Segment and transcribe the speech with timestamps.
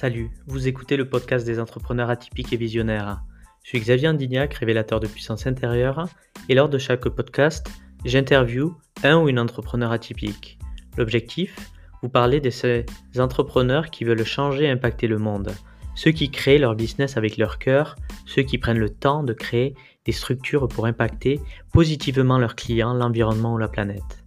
[0.00, 3.20] Salut, vous écoutez le podcast des entrepreneurs atypiques et visionnaires.
[3.62, 6.08] Je suis Xavier Andignac, révélateur de puissance intérieure,
[6.48, 7.70] et lors de chaque podcast,
[8.06, 10.58] j'interview un ou une entrepreneur atypique.
[10.96, 11.54] L'objectif
[12.02, 12.86] Vous parler de ces
[13.18, 15.52] entrepreneurs qui veulent changer et impacter le monde,
[15.94, 19.74] ceux qui créent leur business avec leur cœur, ceux qui prennent le temps de créer
[20.06, 21.40] des structures pour impacter
[21.74, 24.24] positivement leurs clients, l'environnement ou la planète.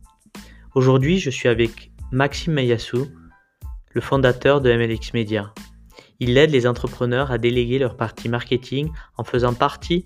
[0.75, 3.07] Aujourd'hui, je suis avec Maxime Mayassou,
[3.93, 5.53] le fondateur de MLX Media.
[6.19, 10.05] Il aide les entrepreneurs à déléguer leur partie marketing en faisant partie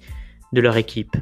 [0.53, 1.15] de leur équipe.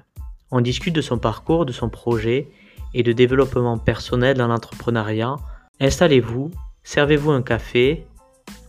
[0.51, 2.47] On discute de son parcours, de son projet
[2.93, 5.35] et de développement personnel dans l'entrepreneuriat.
[5.79, 6.51] Installez-vous,
[6.83, 8.07] servez-vous un café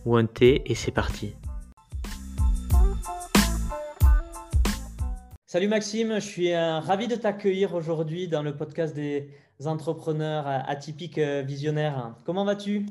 [0.05, 1.35] ou un thé et c'est parti.
[5.45, 9.29] Salut Maxime, je suis euh, ravi de t'accueillir aujourd'hui dans le podcast des
[9.65, 12.15] entrepreneurs atypiques euh, visionnaires.
[12.25, 12.85] Comment vas-tu?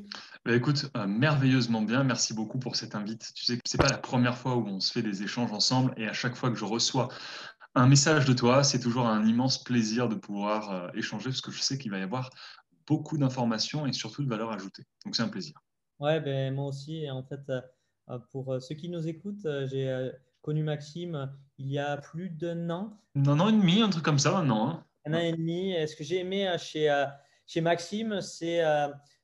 [0.47, 2.05] Bah, écoute, euh, merveilleusement bien.
[2.05, 3.33] Merci beaucoup pour cette invite.
[3.35, 5.51] Tu sais que ce n'est pas la première fois où on se fait des échanges
[5.51, 7.09] ensemble et à chaque fois que je reçois
[7.75, 11.51] un message de toi, c'est toujours un immense plaisir de pouvoir euh, échanger parce que
[11.51, 12.29] je sais qu'il va y avoir
[12.87, 14.83] beaucoup d'informations et surtout de valeur ajoutée.
[15.03, 15.59] Donc c'est un plaisir.
[15.99, 17.03] Ouais, ben, moi aussi.
[17.03, 20.11] Et en fait, euh, pour ceux qui nous écoutent, j'ai
[20.41, 22.97] connu Maxime il y a plus d'un an.
[23.17, 24.69] Un an et demi, un truc comme ça, un an.
[24.69, 24.85] Hein.
[25.07, 25.73] Un an et demi.
[25.85, 27.05] Ce que j'ai aimé chez,
[27.45, 28.61] chez Maxime, c'est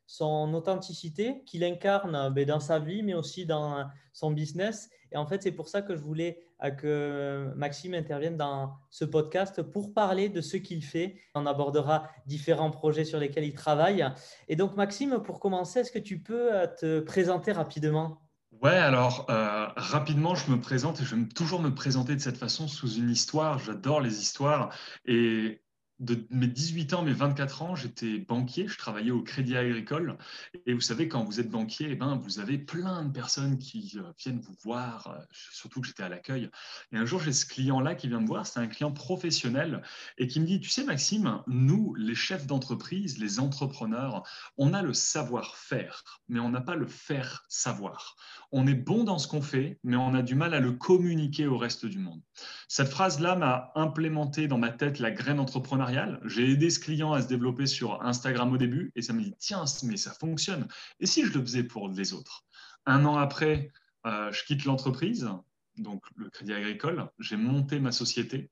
[0.06, 4.90] son authenticité qu'il incarne ben, dans sa vie, mais aussi dans son business.
[5.12, 9.06] Et en fait, c'est pour ça que je voulais euh, que Maxime intervienne dans ce
[9.06, 11.18] podcast pour parler de ce qu'il fait.
[11.36, 14.06] On abordera différents projets sur lesquels il travaille.
[14.48, 18.20] Et donc, Maxime, pour commencer, est-ce que tu peux euh, te présenter rapidement?
[18.62, 22.38] Ouais, alors euh, rapidement, je me présente et je vais toujours me présenter de cette
[22.38, 23.60] façon sous une histoire.
[23.60, 24.74] J'adore les histoires
[25.06, 25.63] et
[26.04, 30.18] de mes 18 ans, mes 24 ans, j'étais banquier, je travaillais au Crédit Agricole.
[30.66, 33.94] Et vous savez, quand vous êtes banquier, eh ben, vous avez plein de personnes qui
[33.96, 36.50] euh, viennent vous voir, euh, surtout que j'étais à l'accueil.
[36.92, 39.82] Et un jour, j'ai ce client-là qui vient me voir, c'est un client professionnel,
[40.18, 44.24] et qui me dit, tu sais Maxime, nous, les chefs d'entreprise, les entrepreneurs,
[44.58, 48.18] on a le savoir-faire, mais on n'a pas le faire savoir.
[48.52, 51.48] On est bon dans ce qu'on fait, mais on a du mal à le communiquer
[51.48, 52.22] au reste du monde.
[52.68, 55.93] Cette phrase-là m'a implémenté dans ma tête la graine entrepreneuriale
[56.26, 59.34] j'ai aidé ce client à se développer sur Instagram au début et ça me dit
[59.40, 60.68] tiens, mais ça fonctionne.
[61.00, 62.44] Et si je le faisais pour les autres?
[62.86, 63.72] Un an après,
[64.06, 65.30] euh, je quitte l'entreprise,
[65.78, 68.52] donc le Crédit Agricole, j'ai monté ma société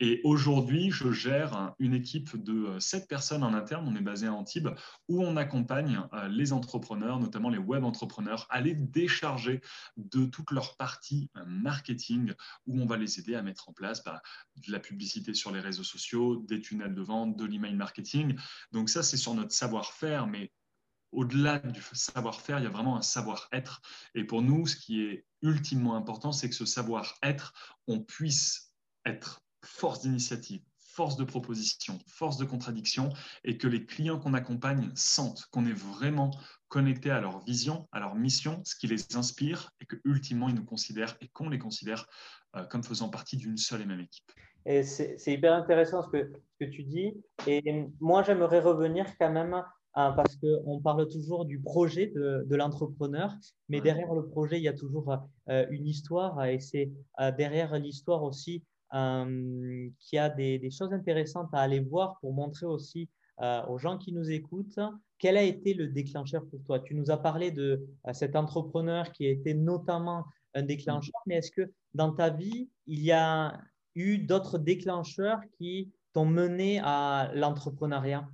[0.00, 3.86] et aujourd'hui, je gère une équipe de euh, sept personnes en interne.
[3.86, 4.70] On est basé à Antibes,
[5.08, 9.60] où on accompagne euh, les entrepreneurs, notamment les web entrepreneurs, à les décharger
[9.98, 12.32] de toute leur partie euh, marketing,
[12.66, 14.22] où on va les aider à mettre en place bah,
[14.66, 18.36] de la publicité sur les réseaux sociaux, des tunnels de vente, de l'email marketing.
[18.72, 20.50] Donc ça, c'est sur notre savoir-faire, mais
[21.12, 23.82] au-delà du savoir-faire, il y a vraiment un savoir-être.
[24.14, 27.52] Et pour nous, ce qui est ultimement important, c'est que ce savoir-être,
[27.86, 28.72] on puisse
[29.04, 33.10] être force d'initiative, force de proposition, force de contradiction,
[33.44, 36.30] et que les clients qu'on accompagne sentent qu'on est vraiment
[36.68, 40.54] connecté à leur vision, à leur mission, ce qui les inspire, et que ultimement ils
[40.54, 42.06] nous considèrent et qu'on les considère
[42.56, 44.30] euh, comme faisant partie d'une seule et même équipe.
[44.66, 47.14] Et c'est hyper intéressant ce que, que, tu dis.
[47.46, 49.62] Et moi, j'aimerais revenir quand même
[49.94, 53.34] parce qu'on parle toujours du projet de, de l'entrepreneur,
[53.68, 55.16] mais derrière le projet, il y a toujours
[55.48, 56.90] euh, une histoire et c'est
[57.20, 63.08] euh, derrière l'histoire aussi qui a des, choses intéressantes à aller voir pour montrer aussi
[63.40, 64.80] euh, aux gens qui nous écoutent
[65.20, 66.80] quel a été le déclencheur pour toi?
[66.80, 70.24] Tu nous as parlé de euh, cet entrepreneur qui a été notamment
[70.54, 73.60] un déclencheur, mais est-ce que dans ta vie, il y a
[73.94, 78.28] eu d'autres déclencheurs qui t'ont mené à l'entrepreneuriat?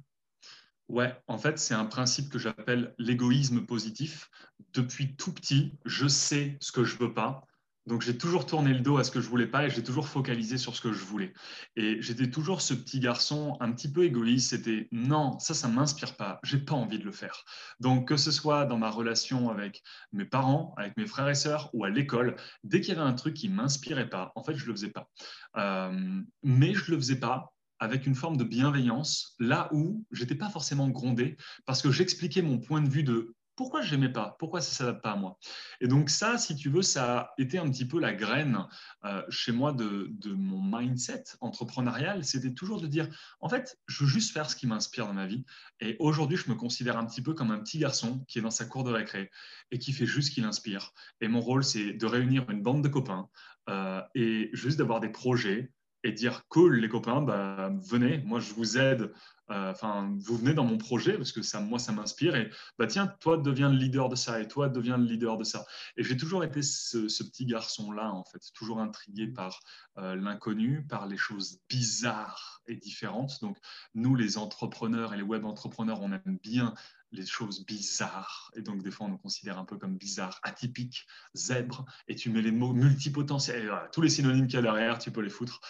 [0.88, 4.30] Ouais, en fait, c'est un principe que j'appelle l'égoïsme positif.
[4.72, 7.44] Depuis tout petit, je sais ce que je veux pas.
[7.86, 10.08] Donc j'ai toujours tourné le dos à ce que je voulais pas et j'ai toujours
[10.08, 11.32] focalisé sur ce que je voulais.
[11.76, 14.50] Et j'étais toujours ce petit garçon un petit peu égoïste.
[14.50, 16.40] C'était non, ça, ça m'inspire pas.
[16.42, 17.44] J'ai pas envie de le faire.
[17.78, 21.70] Donc que ce soit dans ma relation avec mes parents, avec mes frères et sœurs
[21.74, 24.66] ou à l'école, dès qu'il y avait un truc qui m'inspirait pas, en fait, je
[24.66, 25.08] le faisais pas.
[25.56, 30.48] Euh, mais je le faisais pas avec une forme de bienveillance, là où j'étais pas
[30.48, 31.36] forcément grondé,
[31.66, 34.36] parce que j'expliquais mon point de vue de pourquoi je n'aimais pas?
[34.38, 35.38] Pourquoi ça ne s'adapte pas à moi?
[35.80, 38.66] Et donc ça, si tu veux, ça a été un petit peu la graine
[39.04, 42.24] euh, chez moi de, mon mindset entrepreneurial.
[42.24, 43.08] C'était toujours de dire,
[43.40, 45.44] en fait, je veux juste faire ce qui m'inspire dans ma vie.
[45.80, 48.50] Et aujourd'hui, je me considère un petit peu comme un petit garçon qui est dans
[48.50, 49.30] sa cour de récré
[49.70, 50.92] et qui fait juste ce qui l'inspire.
[51.20, 53.28] Et mon rôle, c'est de réunir une bande de copains
[53.68, 55.72] euh, et juste d'avoir des projets
[56.06, 59.12] et dire cool les copains, bah, venez, moi je vous aide
[59.50, 62.34] euh, enfin, vous venez dans mon projet parce que ça, moi, ça m'inspire.
[62.34, 65.44] Et bah tiens, toi, deviens le leader de ça et toi, deviens le leader de
[65.44, 65.64] ça.
[65.96, 69.60] Et j'ai toujours été ce, petit garçon-là, en fait, toujours intrigué par
[69.98, 73.40] euh, l'inconnu, par les choses bizarres et différentes.
[73.40, 73.56] Donc,
[73.94, 76.74] nous, les entrepreneurs et les web entrepreneurs, on aime bien
[77.16, 78.50] les choses bizarres.
[78.54, 81.84] Et donc, des fois, on nous considère un peu comme bizarre, atypique, zèbre.
[82.08, 85.22] Et tu mets les mots multipotentiels, tous les synonymes qu'il y a derrière, tu peux
[85.22, 85.60] les foutre.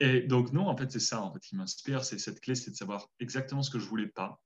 [0.00, 2.04] Et donc, non, en fait, c'est ça en fait, qui m'inspire.
[2.04, 4.40] C'est cette clé, c'est de savoir exactement ce que je voulais pas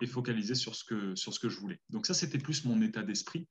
[0.00, 1.80] et focaliser sur ce que, sur ce que je voulais.
[1.90, 3.48] Donc, ça, c'était plus mon état d'esprit.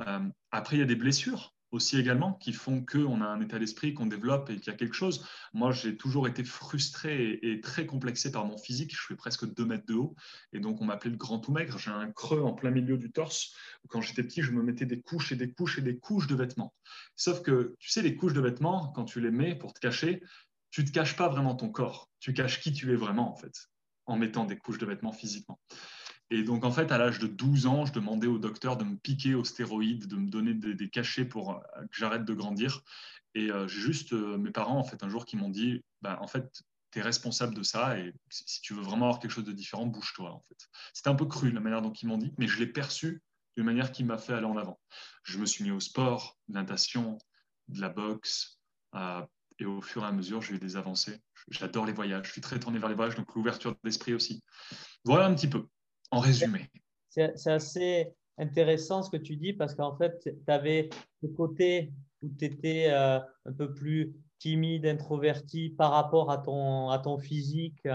[0.00, 3.58] Euh, après, il y a des blessures aussi également qui font qu'on a un état
[3.58, 5.26] d'esprit qu'on développe et qu'il y a quelque chose.
[5.52, 8.94] Moi, j'ai toujours été frustré et, très complexé par mon physique.
[8.94, 10.14] Je fais presque 2 mètres de haut
[10.52, 11.78] et donc on m'appelait le grand tout maigre.
[11.78, 13.54] J'ai un creux en plein milieu du torse.
[13.88, 16.34] Quand j'étais petit, je me mettais des couches et des couches et des couches de
[16.34, 16.74] vêtements.
[17.16, 20.22] Sauf que, tu sais, les couches de vêtements, quand tu les mets pour te cacher,
[20.70, 23.36] tu ne te caches pas vraiment ton corps, tu caches qui tu es vraiment en
[23.36, 23.68] fait,
[24.06, 25.58] en mettant des couches de vêtements physiquement.
[26.30, 28.96] Et donc en fait, à l'âge de 12 ans, je demandais au docteur de me
[28.96, 32.82] piquer aux stéroïdes, de me donner des, cachets pour euh, que j'arrête de grandir.
[33.34, 36.26] Et euh, juste euh, mes parents en fait un jour qui m'ont dit, bah, en
[36.26, 39.52] fait, tu es responsable de ça et si tu veux vraiment avoir quelque chose de
[39.52, 40.68] différent, bouge-toi en fait.
[40.92, 43.22] C'était un peu cru la manière dont ils m'ont dit, mais je l'ai perçu
[43.56, 44.78] d'une manière qui m'a fait aller en avant.
[45.22, 47.18] Je me suis mis au sport, natation,
[47.68, 48.58] de la boxe,
[49.58, 51.20] et au fur et à mesure, j'ai eu des avancées.
[51.50, 52.26] J'adore les voyages.
[52.26, 54.42] Je suis très tourné vers les voyages, donc l'ouverture d'esprit aussi.
[55.04, 55.66] Voilà un petit peu,
[56.10, 56.70] en résumé.
[57.08, 60.88] C'est assez intéressant ce que tu dis parce qu'en fait, tu avais
[61.22, 66.90] le côté où tu étais euh, un peu plus timide, introverti par rapport à ton,
[66.90, 67.86] à ton physique.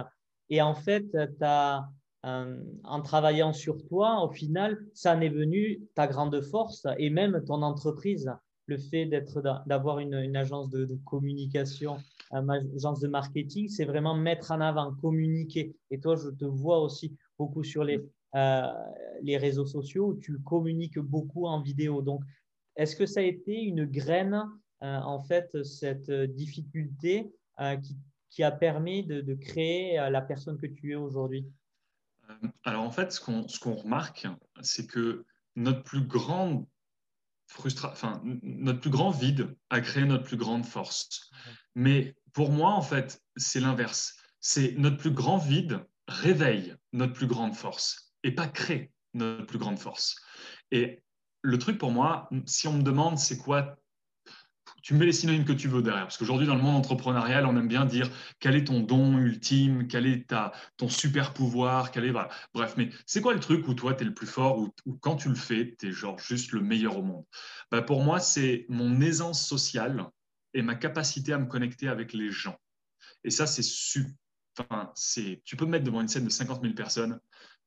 [0.50, 1.06] Et en fait,
[1.42, 1.90] as,
[2.26, 7.10] euh, en travaillant sur toi, au final, ça en est venu ta grande force et
[7.10, 8.32] même ton entreprise
[8.68, 9.06] le fait
[9.66, 11.98] d'avoir une, agence de, communication,
[12.32, 15.76] une agence de marketing, c'est vraiment mettre en avant, communiquer.
[15.92, 17.14] Et toi, je te vois aussi
[17.44, 18.00] beaucoup sur les,
[18.36, 18.72] euh,
[19.22, 22.02] les réseaux sociaux où tu communiques beaucoup en vidéo.
[22.02, 22.24] Donc,
[22.76, 24.42] est-ce que ça a été une graine,
[24.82, 27.98] euh, en fait, cette difficulté euh, qui,
[28.30, 31.46] qui, a permis de, de créer la personne que tu es aujourd'hui?
[32.64, 34.28] Alors, en fait, ce qu'on, ce qu'on remarque,
[34.62, 35.26] c'est que
[35.56, 36.66] notre plus grande
[37.84, 41.30] enfin, notre plus grand vide a créé notre plus grande force.
[41.76, 44.16] Mais pour moi, en fait, c'est l'inverse.
[44.40, 49.60] C'est notre plus grand vide réveille notre plus grande force et pas crée notre plus
[49.60, 50.16] grande force.
[50.72, 51.04] Et
[51.42, 53.78] le truc pour moi, si on me demande c'est quoi
[54.82, 56.04] tu mets les synonymes que tu veux derrière.
[56.04, 58.10] Parce qu'aujourd'hui, dans le monde entrepreneurial, on aime bien dire
[58.40, 62.14] quel est ton don ultime, quel est ta, ton super pouvoir, quel est.
[62.54, 65.16] Bref, mais c'est quoi le truc où toi, tu es le plus fort, ou quand
[65.16, 67.24] tu le fais, tu es genre juste le meilleur au monde?
[67.72, 70.06] Bah, Pour moi, c'est mon aisance sociale
[70.54, 72.58] et ma capacité à me connecter avec les gens.
[73.24, 74.14] Et ça, c'est super.
[74.58, 77.20] Enfin, c'est, tu peux me mettre devant une scène de 50 000 personnes,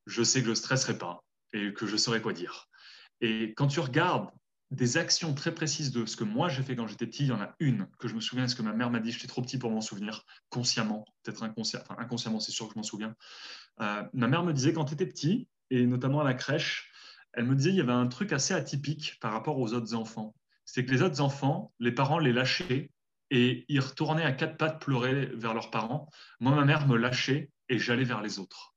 [0.07, 2.69] je sais que je ne stresserai pas et que je saurai quoi dire.
[3.21, 4.31] Et quand tu regardes
[4.71, 7.25] des actions très précises de ce que moi j'ai fait quand j'étais petit.
[7.25, 9.13] Il y en a une que je me souviens, ce que ma mère m'a dit,
[9.13, 11.45] j'étais trop petit pour m'en souvenir, consciemment, peut-être
[11.99, 13.15] inconsciemment, c'est sûr que je m'en souviens.
[13.81, 16.93] Euh, ma mère me disait quand tu étais petit, et notamment à la crèche,
[17.33, 20.35] elle me disait il y avait un truc assez atypique par rapport aux autres enfants.
[20.65, 22.91] C'est que les autres enfants, les parents les lâchaient
[23.31, 26.09] et ils retournaient à quatre pattes pleurer vers leurs parents.
[26.41, 28.75] Moi, ma mère me lâchait et j'allais vers les autres.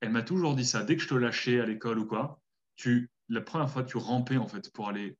[0.00, 0.82] Elle m'a toujours dit ça.
[0.82, 2.40] Dès que je te lâchais à l'école ou quoi,
[2.76, 5.16] tu, la première fois, tu rampais en fait pour aller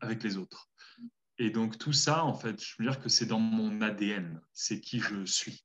[0.00, 0.68] avec les autres.
[1.38, 4.80] Et donc tout ça, en fait, je veux dire que c'est dans mon ADN, c'est
[4.80, 5.64] qui je suis.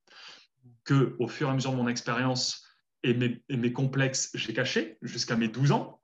[0.84, 2.66] Que au fur et à mesure de mon expérience
[3.04, 6.02] et mes, mes complexes, j'ai caché jusqu'à mes 12 ans.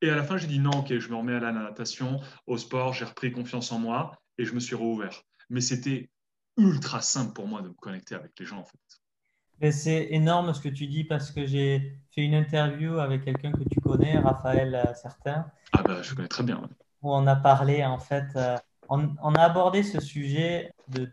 [0.00, 2.56] Et à la fin, j'ai dit non, ok, je me remets à la natation, au
[2.56, 5.22] sport, j'ai repris confiance en moi et je me suis rouvert.
[5.50, 6.10] Mais c'était
[6.56, 9.72] ultra simple pour moi de me connecter avec les gens, en fait.
[9.72, 13.62] C'est énorme ce que tu dis parce que j'ai fait une interview avec quelqu'un que
[13.64, 15.46] tu connais, Raphaël Certain.
[15.72, 16.62] Ah bah, je connais très bien
[17.02, 18.56] où on a parlé, en fait, euh,
[18.88, 21.08] on, a abordé ce sujet de,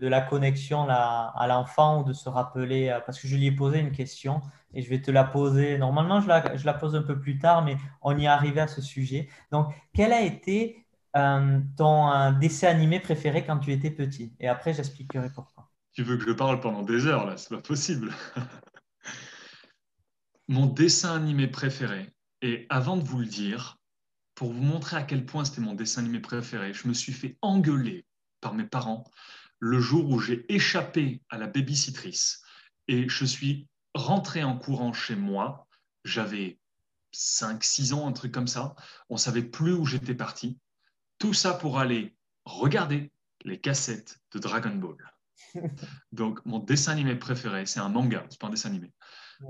[0.00, 3.52] de, la connexion à l'enfant ou de se rappeler, euh, parce que je lui ai
[3.52, 4.40] posé une question
[4.72, 5.78] et je vais te la poser.
[5.78, 8.60] Normalement, je la, je la pose un peu plus tard, mais on y est arrivé
[8.60, 9.28] à ce sujet.
[9.50, 14.74] Donc, quel a été euh, ton dessin animé préféré quand tu étais petit Et après,
[14.74, 15.70] j'expliquerai pourquoi.
[15.92, 18.12] Tu veux que je parle pendant des heures, là, c'est pas possible.
[20.48, 22.10] Mon dessin animé préféré,
[22.40, 23.78] et avant de vous le dire,
[24.34, 27.36] pour vous montrer à quel point c'était mon dessin animé préféré, je me suis fait
[27.42, 28.06] engueuler
[28.40, 29.04] par mes parents
[29.58, 32.40] le jour où j'ai échappé à la babysitrice
[32.86, 35.66] et je suis rentré en courant chez moi.
[36.04, 36.60] J'avais
[37.12, 38.76] 5-6 ans, un truc comme ça.
[39.10, 40.58] On savait plus où j'étais parti.
[41.18, 43.12] Tout ça pour aller regarder
[43.44, 44.96] les cassettes de Dragon Ball.
[46.12, 48.92] Donc, mon dessin animé préféré, c'est un manga, c'est pas un dessin animé.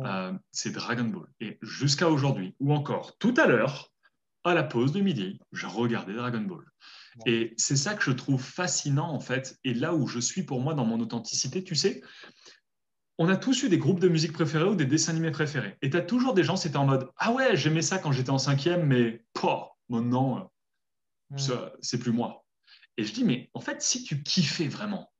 [0.04, 1.26] Euh, c'est Dragon Ball.
[1.40, 3.92] Et jusqu'à aujourd'hui, ou encore tout à l'heure,
[4.44, 6.64] à la pause de midi, je regardais Dragon Ball.
[7.26, 10.60] Et c'est ça que je trouve fascinant, en fait, et là où je suis pour
[10.60, 12.00] moi dans mon authenticité, tu sais,
[13.18, 15.76] on a tous eu des groupes de musique préférés ou des dessins animés préférés.
[15.82, 18.30] Et tu as toujours des gens, c'était en mode Ah ouais, j'aimais ça quand j'étais
[18.30, 20.52] en cinquième, mais poh, maintenant,
[21.36, 22.44] c'est plus moi.
[22.96, 25.12] Et je dis Mais en fait, si tu kiffais vraiment,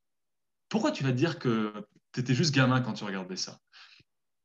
[0.68, 1.72] pourquoi tu vas dire que
[2.12, 3.58] tu étais juste gamin quand tu regardais ça?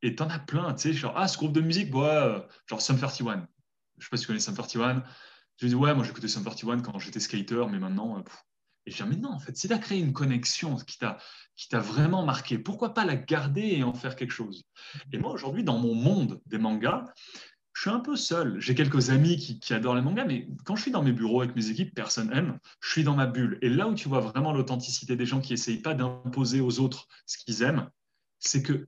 [0.01, 2.81] Et tu en as plein, tu sais, genre Ah, ce groupe de musique, ouais, genre
[2.81, 3.47] Sum 31.
[3.97, 5.03] Je sais pas si tu connais Sum 31.
[5.61, 8.21] Je dis Ouais, moi j'écoutais Sum 31 quand j'étais skater, mais maintenant, euh,
[8.85, 11.79] et je dis, mais non, en fait, si tu as créé une connexion qui t'a
[11.79, 14.63] vraiment marqué, pourquoi pas la garder et en faire quelque chose?
[15.11, 17.05] Et moi, aujourd'hui, dans mon monde des mangas,
[17.73, 18.59] je suis un peu seul.
[18.59, 21.55] J'ai quelques amis qui, adorent les mangas, mais quand je suis dans mes bureaux avec
[21.55, 22.59] mes équipes, personne aime.
[22.79, 23.57] Je suis dans ma bulle.
[23.61, 27.07] Et là où tu vois vraiment l'authenticité des gens qui n'essayent pas d'imposer aux autres
[27.25, 27.89] ce qu'ils aiment,
[28.39, 28.87] c'est que,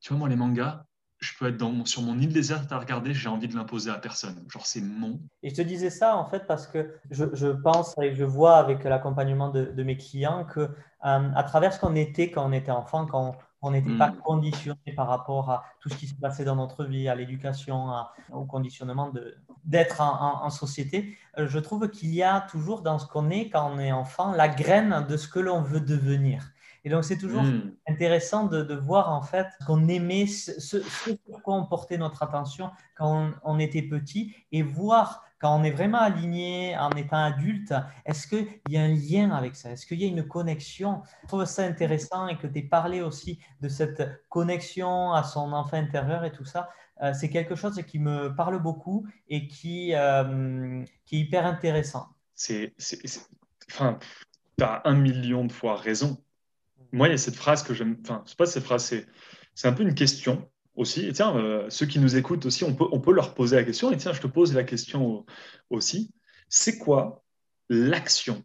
[0.00, 0.84] tu vois, moi, les mangas,
[1.18, 4.44] je peux être sur mon île déserte à regarder, j'ai envie de l'imposer à personne.
[4.48, 5.20] Genre, c'est mon.
[5.42, 8.84] Et je te disais ça, en fait, parce que je, pense et je vois avec
[8.84, 10.68] l'accompagnement de, de, mes clients que euh,
[11.02, 14.18] à travers ce qu'on était quand on était enfant, quand on n'était pas hmm.
[14.18, 17.88] conditionné par rapport à tout ce qui se passait dans notre vie, à l'éducation,
[18.32, 19.12] au conditionnement
[19.64, 23.48] d'être en, en, société, euh, je trouve qu'il y a toujours dans ce qu'on est
[23.48, 26.52] quand on est enfant la graine de ce que l'on veut devenir.
[26.86, 27.72] Et donc, c'est toujours hmm.
[27.88, 33.32] intéressant de, voir en fait qu'on aimait, ce, sur quoi on portait notre attention quand
[33.42, 37.74] on, était petit et voir quand on est vraiment aligné en étant adulte,
[38.04, 39.70] est-ce qu'il y a un lien avec ça?
[39.70, 41.02] Est-ce qu'il y a une connexion?
[41.22, 45.52] Je trouve ça intéressant et que tu aies parlé aussi de cette connexion à son
[45.52, 46.68] enfant intérieur et tout ça.
[47.02, 52.08] Euh, c'est quelque chose qui me parle beaucoup et qui, euh, est hyper intéressant.
[52.34, 52.74] C'est,
[53.70, 53.98] enfin,
[54.58, 56.16] tu as un million de fois raison
[56.92, 57.98] moi, il y a cette phrase que j'aime.
[58.02, 58.94] Enfin, c'est pas cette phrase,
[59.54, 61.06] c'est un peu une question aussi.
[61.06, 63.64] Et tiens, euh, ceux qui nous écoutent aussi, on peut, on peut leur poser la
[63.64, 63.90] question.
[63.92, 65.26] Et tiens, je te pose la question
[65.70, 66.12] aussi.
[66.48, 67.24] C'est quoi
[67.68, 68.44] l'action?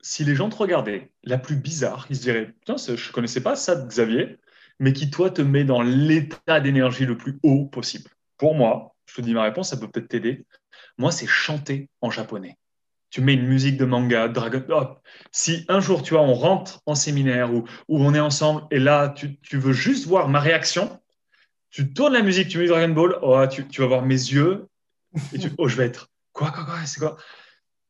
[0.00, 3.42] Si les gens te regardaient, la plus bizarre, ils se diraient Putain, je ne connaissais
[3.42, 4.38] pas ça Xavier,
[4.78, 8.10] mais qui, toi, te met dans l'état d'énergie le plus haut possible.
[8.36, 10.46] Pour moi, je te dis ma réponse, ça peut peut-être t'aider.
[10.98, 12.56] Moi, c'est chanter en japonais
[13.10, 14.88] tu mets une musique de manga, Dragon Ball.
[15.32, 19.08] Si un jour, tu vois, on rentre en séminaire ou, on est ensemble et là,
[19.08, 21.00] tu, veux juste voir ma réaction,
[21.76, 24.66] tu tournes la musique, tu mets Dragon Ball, oh, tu, vas voir mes yeux
[25.34, 27.18] et tu oh, je vais être quoi, quoi, quoi, c'est quoi?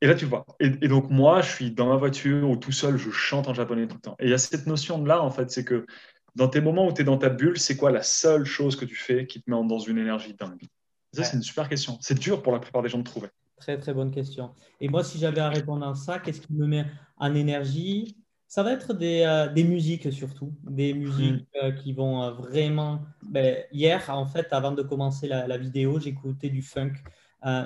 [0.01, 0.45] Et là, tu vois.
[0.59, 3.87] Et, donc, moi, je suis dans ma voiture ou tout seul, je chante en japonais
[3.87, 4.17] tout le temps.
[4.19, 5.87] Et il y a cette notion-là, en fait, c'est que
[6.35, 8.85] dans tes moments où tu es dans ta bulle, c'est quoi la seule chose que
[8.85, 10.65] tu fais qui te met dans une énergie dingue?
[11.13, 11.97] Ça, c'est une super question.
[12.01, 13.29] C'est dur pour la plupart des gens de trouver.
[13.57, 14.51] Très, très bonne question.
[14.81, 16.87] Et moi, si j'avais à répondre à ça, qu'est-ce qui me met
[17.19, 18.17] en énergie?
[18.49, 21.65] Ça va être des, euh, des musiques surtout, des musiques hmm.
[21.65, 23.01] euh, qui vont euh, vraiment...
[23.29, 26.93] Ben, hier, en fait, avant de commencer la, la vidéo, j'écoutais du funk.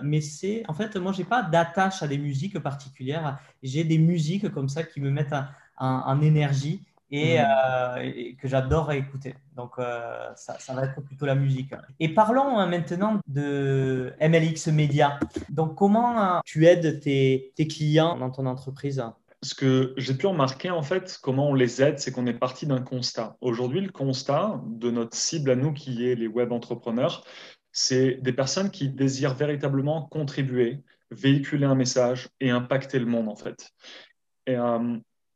[0.03, 3.39] mais c'est, en fait, moi, j'ai pas d'attache à des musiques particulières.
[3.63, 5.35] J'ai des musiques comme ça qui me mettent
[5.79, 7.17] en énergie Mm.
[7.17, 9.35] Euh, et, que j'adore écouter.
[9.57, 9.75] Donc,
[10.37, 11.75] ça, ça, va être plutôt la musique.
[11.99, 15.19] Et parlons hein, maintenant de MLX Media.
[15.49, 19.03] Donc, comment tu aides tes, tes clients dans ton entreprise?
[19.43, 22.67] Ce que j'ai pu remarquer, en fait, comment on les aide, c'est qu'on est parti
[22.67, 23.37] d'un constat.
[23.41, 27.25] Aujourd'hui, le constat de notre cible à nous, qui est les web entrepreneurs,
[27.73, 33.37] c'est des personnes qui désirent véritablement contribuer, véhiculer un message et impacter le monde, en
[33.37, 33.71] fait.
[34.47, 34.57] Et,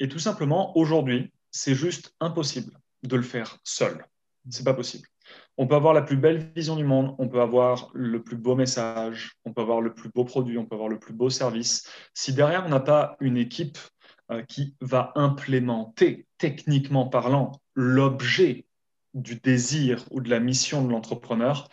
[0.00, 4.04] et tout simplement, aujourd'hui, c'est juste impossible de le faire seul.
[4.50, 5.08] C'est pas possible.
[5.56, 8.56] On peut avoir la plus belle vision du monde, on peut avoir le plus beau
[8.56, 11.88] message, on peut avoir le plus beau produit, on peut avoir le plus beau service.
[12.12, 13.93] Si derrière, on n'a pas une équipe euh,
[14.48, 18.66] qui va implémenter, techniquement parlant, l'objet
[19.14, 21.68] du désir ou de la mission de l'entrepreneur,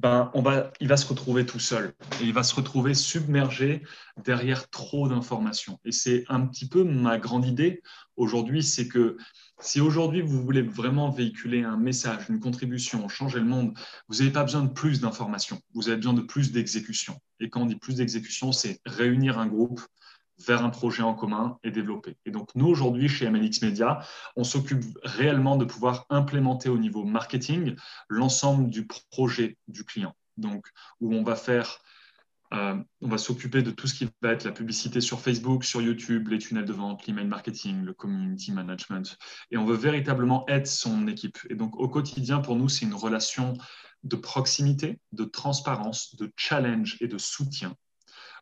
[0.00, 1.92] ben, on va, il va se retrouver tout seul
[2.22, 3.82] et il va se retrouver submergé
[4.24, 5.78] derrière trop d'informations.
[5.84, 7.82] Et c'est un petit peu ma grande idée
[8.16, 9.18] aujourd'hui, c'est que
[9.60, 13.76] si aujourd'hui vous voulez vraiment véhiculer un message, une contribution, changer le monde,
[14.08, 17.18] vous n'avez pas besoin de plus d'informations, vous avez besoin de plus d'exécution.
[17.38, 19.82] Et quand on dit plus d'exécution, c'est réunir un groupe,
[20.46, 22.16] vers un projet en commun et développer.
[22.24, 24.00] Et donc, nous, aujourd'hui, chez MNX Media,
[24.36, 27.76] on s'occupe réellement de pouvoir implémenter au niveau marketing
[28.08, 30.14] l'ensemble du projet du client.
[30.36, 30.66] Donc,
[31.00, 31.78] où on va faire,
[32.54, 35.82] euh, on va s'occuper de tout ce qui va être la publicité sur Facebook, sur
[35.82, 39.18] YouTube, les tunnels de vente, l'email marketing, le community management.
[39.50, 41.38] Et on veut véritablement être son équipe.
[41.50, 43.54] Et donc, au quotidien, pour nous, c'est une relation
[44.02, 47.76] de proximité, de transparence, de challenge et de soutien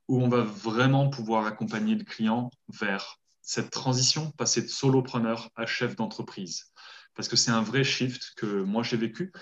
[0.08, 5.66] où on va vraiment pouvoir accompagner le client vers cette transition, passer de solopreneur à
[5.66, 6.72] chef d'entreprise.
[7.14, 9.32] Parce que c'est un vrai shift que moi j'ai vécu.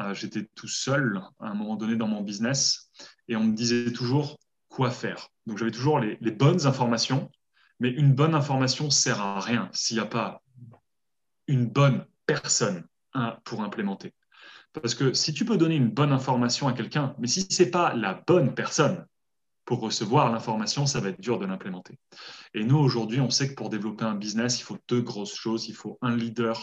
[0.00, 2.90] Euh, j'étais tout seul à un moment donné dans mon business
[3.28, 4.38] et on me disait toujours
[4.68, 5.28] quoi faire.
[5.46, 7.30] Donc j'avais toujours les, bonnes informations,
[7.80, 10.42] mais une bonne information sert à rien s'il n'y a pas
[11.46, 12.84] une bonne personne
[13.44, 14.12] pour implémenter.
[14.72, 17.70] Parce que si tu peux donner une bonne information à quelqu'un, mais si ce n'est
[17.70, 19.06] pas la bonne personne
[19.64, 21.98] pour recevoir l'information, ça va être dur de l'implémenter.
[22.52, 25.68] Et nous, aujourd'hui, on sait que pour développer un business, il faut deux grosses choses.
[25.68, 26.60] Il faut un leader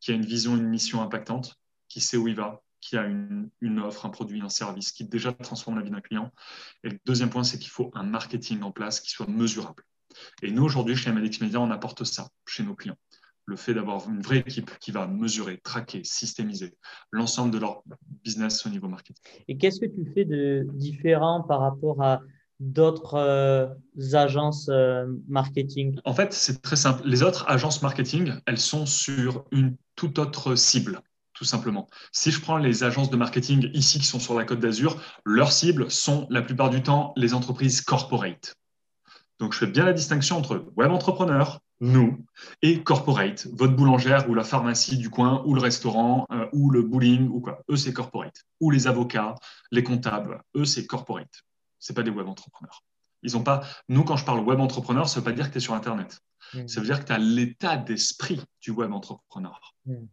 [0.00, 1.56] qui a une vision, une mission impactante,
[1.88, 5.32] qui sait où il va, qui a une, offre, un produit, un service qui déjà
[5.32, 6.30] transforme la vie d'un client.
[6.82, 9.82] Et le deuxième point, c'est qu'il faut un marketing en place qui soit mesurable.
[10.42, 12.96] Et nous, aujourd'hui, chez MLX Media, on apporte ça chez nos clients
[13.46, 16.76] le fait d'avoir une vraie équipe qui va mesurer, traquer, systémiser
[17.10, 17.82] l'ensemble de leur
[18.24, 19.22] business au niveau marketing.
[19.48, 22.22] Et qu'est-ce que tu fais de différent par rapport à
[22.60, 23.66] d'autres euh,
[24.12, 25.98] agences euh, marketing?
[26.04, 27.02] En fait, c'est très simple.
[27.04, 31.00] Les autres agences marketing, elles sont sur une toute autre cible
[31.34, 31.88] tout simplement.
[32.12, 35.52] Si je prends les agences de marketing ici qui sont sur la Côte d'Azur, leurs
[35.52, 38.54] cibles sont la plupart du temps les entreprises corporate.
[39.40, 42.24] Donc, je fais bien la distinction entre web entrepreneur, nous,
[42.62, 46.82] et corporate, votre boulangère ou la pharmacie du coin, ou le restaurant, euh, ou le
[46.82, 47.60] bowling, ou quoi.
[47.68, 48.44] Eux, c'est corporate.
[48.60, 49.34] Ou les avocats,
[49.72, 51.42] les comptables, eux, c'est corporate.
[51.84, 52.82] Ce pas des web entrepreneurs.
[53.22, 53.62] Ils ont pas.
[53.90, 55.74] Nous, quand je parle web entrepreneur, ça ne veut pas dire que tu es sur
[55.74, 56.18] Internet.
[56.54, 56.66] Hmm.
[56.66, 59.74] Ça veut dire que tu as l'état d'esprit du web entrepreneur.
[59.84, 60.06] Hmm.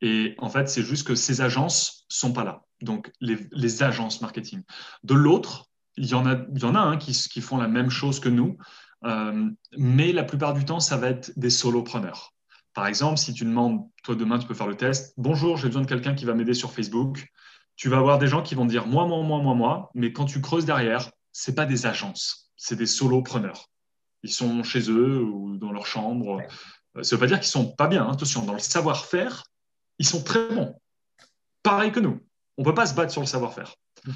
[0.00, 2.64] Et en fait, c'est juste que ces agences sont pas là.
[2.80, 4.62] Donc, les, les agences marketing.
[5.04, 5.66] De l'autre,
[5.96, 8.18] il y en a, il y en a hein, qui, qui, font la même chose
[8.18, 8.58] que nous,
[9.04, 12.32] euh, mais la plupart du temps, ça va être des solopreneurs.
[12.74, 15.14] Par exemple, si tu demandes, toi demain, tu peux faire le test.
[15.18, 17.28] Bonjour, j'ai besoin de quelqu'un qui va m'aider sur Facebook.
[17.80, 20.26] Tu vas avoir des gens qui vont dire moi, moi, moi, moi, moi, mais quand
[20.26, 23.70] tu creuses derrière, c'est pas des agences, c'est des solopreneurs.
[24.22, 26.42] Ils sont chez eux ou dans leur chambre.
[26.96, 28.04] Ça ne veut pas dire qu'ils sont pas bien.
[28.04, 28.12] Hein.
[28.12, 29.44] Attention, dans le savoir-faire,
[29.98, 30.78] ils sont très bons.
[31.62, 32.20] Pareil que nous.
[32.58, 33.74] On ne peut pas se battre sur le savoir-faire.
[34.04, 34.14] Mhm.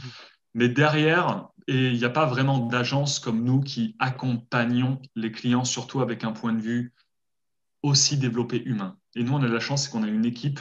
[0.53, 6.03] Mais derrière, il n'y a pas vraiment d'agence comme nous qui accompagnons les clients, surtout
[6.03, 6.93] avec un point de vue
[7.83, 8.99] aussi développé humain.
[9.17, 10.61] Et nous, on a la chance, c'est qu'on a une équipe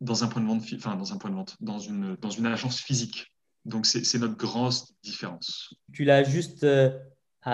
[0.00, 2.46] dans un point de vente, enfin dans un point de vente, dans une, dans une
[2.46, 3.32] agence physique.
[3.64, 5.74] Donc c'est notre grosse différence.
[5.92, 6.90] Tu l'as juste euh,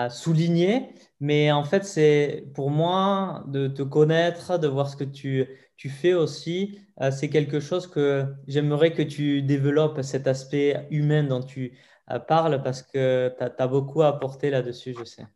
[0.09, 5.45] souligné, mais en fait, c'est pour moi de te connaître, de voir ce que tu,
[5.77, 11.23] tu fais aussi, euh, c'est quelque chose que j'aimerais que tu développes cet aspect humain
[11.23, 11.77] dont tu
[12.11, 15.27] euh, parles parce que tu as, beaucoup à apporter là-dessus, je sais.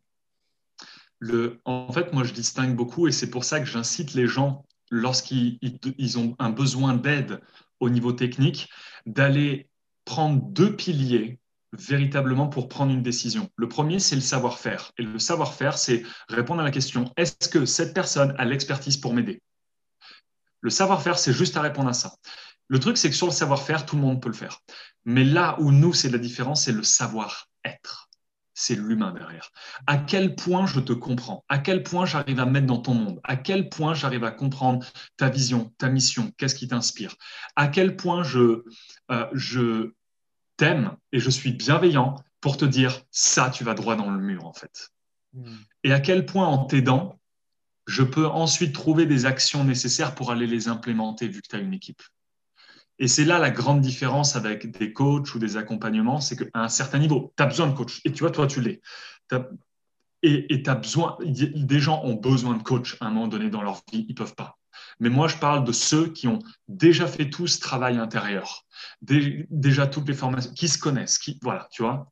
[1.19, 4.65] Le, en fait, moi, je distingue beaucoup et c'est pour ça que j'incite les gens,
[4.89, 5.59] lorsqu'ils
[5.97, 7.41] ils ont un besoin d'aide
[7.79, 8.69] au niveau technique,
[9.05, 9.69] d'aller
[10.05, 11.39] prendre deux piliers
[11.73, 13.49] véritablement pour prendre une décision.
[13.55, 14.91] Le premier, c'est le savoir-faire.
[14.97, 19.13] Et le savoir-faire, c'est répondre à la question, est-ce que cette personne a l'expertise pour
[19.13, 19.41] m'aider?
[20.61, 22.15] Le savoir-faire, c'est juste à répondre à ça.
[22.67, 24.59] Le truc, c'est que sur le savoir-faire, tout le monde peut le faire.
[25.05, 28.08] Mais là où nous, c'est la différence, c'est le savoir-être.
[28.61, 29.51] C'est l'humain derrière.
[29.87, 31.45] À quel point je te comprends?
[31.47, 33.21] À quel point j'arrive à mettre dans ton monde?
[33.23, 36.33] À quel point j'arrive à comprendre ta vision, ta mission?
[36.37, 37.15] Qu'est-ce qui t'inspire?
[37.55, 38.65] À quel point je,
[39.11, 39.93] euh, je
[40.57, 44.45] t'aime et je suis bienveillant pour te dire ça, tu vas droit dans le mur
[44.45, 44.89] en fait.
[45.31, 45.55] Hmm.
[45.85, 47.17] Et à quel point en t'aidant,
[47.87, 51.59] je peux ensuite trouver des actions nécessaires pour aller les implémenter vu que tu as
[51.59, 52.03] une équipe?
[52.99, 56.67] Et c'est là la grande différence avec des coachs ou des accompagnements, c'est qu'à un
[56.67, 58.01] certain niveau, tu as besoin de coach.
[58.03, 58.81] Et tu vois, toi, tu l'es.
[60.21, 63.61] Et tu as besoin, des gens ont besoin de coach à un moment donné dans
[63.61, 64.57] leur vie, ils ne peuvent pas.
[64.99, 68.65] Mais moi, je parle de ceux qui ont déjà fait tout ce travail intérieur,
[69.01, 72.11] déjà toutes les formations, qui se connaissent, qui, voilà, tu vois.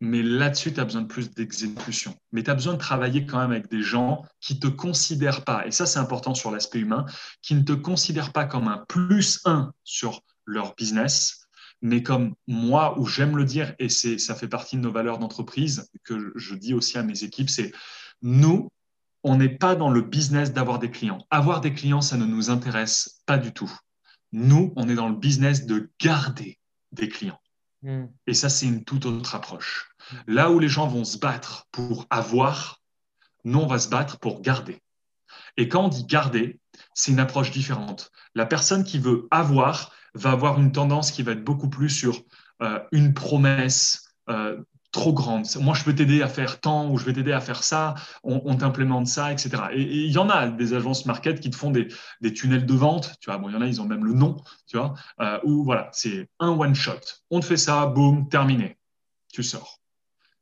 [0.00, 2.16] Mais là-dessus, tu as besoin de plus d'exécution.
[2.32, 5.44] Mais tu as besoin de travailler quand même avec des gens qui ne te considèrent
[5.44, 7.04] pas, et ça c'est important sur l'aspect humain,
[7.42, 11.46] qui ne te considèrent pas comme un plus un sur leur business,
[11.82, 15.90] mais comme moi, où j'aime le dire, et ça fait partie de nos valeurs d'entreprise,
[16.04, 17.72] que je dis aussi à mes équipes, c'est
[18.22, 18.68] nous,
[19.22, 21.26] on n'est pas dans le business d'avoir des clients.
[21.30, 23.70] Avoir des clients, ça ne nous intéresse pas du tout.
[24.32, 26.58] Nous, on est dans le business de garder
[26.92, 27.40] des clients.
[27.82, 28.06] Hmm.
[28.26, 29.90] Et ça, c'est une toute autre approche.
[30.26, 32.80] Là où les gens vont se battre pour avoir,
[33.44, 34.82] nous, on va se battre pour garder.
[35.56, 36.60] Et quand on dit garder,
[36.94, 38.10] c'est une approche différente.
[38.34, 42.22] La personne qui veut avoir va avoir une tendance qui va être beaucoup plus sur
[42.62, 44.60] euh, une promesse, euh,
[44.92, 45.46] trop grande.
[45.60, 48.56] Moi, je peux t'aider à faire tant ou je vais t'aider à faire ça, on,
[48.56, 49.50] t'implémente ça, etc.
[49.72, 51.88] Et il y en a des agences market qui te font des,
[52.34, 53.38] tunnels de vente, tu vois.
[53.38, 55.90] Bon, il y en a, ils ont même le nom, tu vois, euh, où voilà,
[55.92, 57.00] c'est un one shot.
[57.30, 58.78] On te fait ça, boum, terminé.
[59.32, 59.80] Tu sors.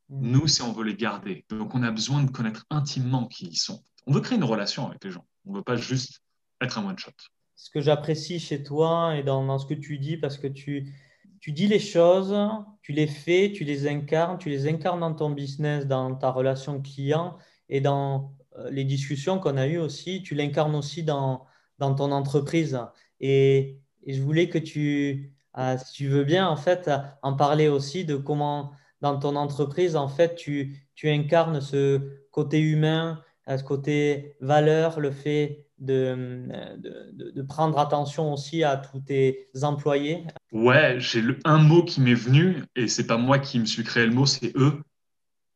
[0.08, 0.30] Mmh.
[0.30, 1.44] Nous, c'est on veut les garder.
[1.50, 3.82] Donc, on a besoin de connaître intimement qui ils sont.
[4.06, 5.26] On veut créer une relation avec les gens.
[5.44, 6.22] On ne veut pas juste
[6.62, 7.12] être un one-shot.
[7.56, 10.94] Ce que j'apprécie chez toi et dans, ce que tu dis, parce que tu,
[11.40, 12.34] tu dis les choses,
[12.82, 16.80] tu les fais, tu les incarnes, tu les incarnes dans ton business, dans ta relation
[16.80, 17.36] client
[17.68, 21.46] et dans euh, les discussions qu'on a eues aussi, tu l'incarnes aussi dans,
[21.78, 22.78] dans ton entreprise.
[23.20, 26.90] Et, je voulais que tu, euh, si tu veux bien, en fait,
[27.22, 28.72] en parler aussi de comment
[29.02, 34.98] dans ton entreprise, en fait, tu, tu incarnes ce côté humain, euh, ce côté valeur,
[34.98, 40.26] le fait de, de, de, prendre attention aussi à tous tes employés?
[40.52, 44.06] Ouais, j'ai un mot qui m'est venu, et c'est pas moi qui me suis créé
[44.06, 44.82] le mot, c'est eux.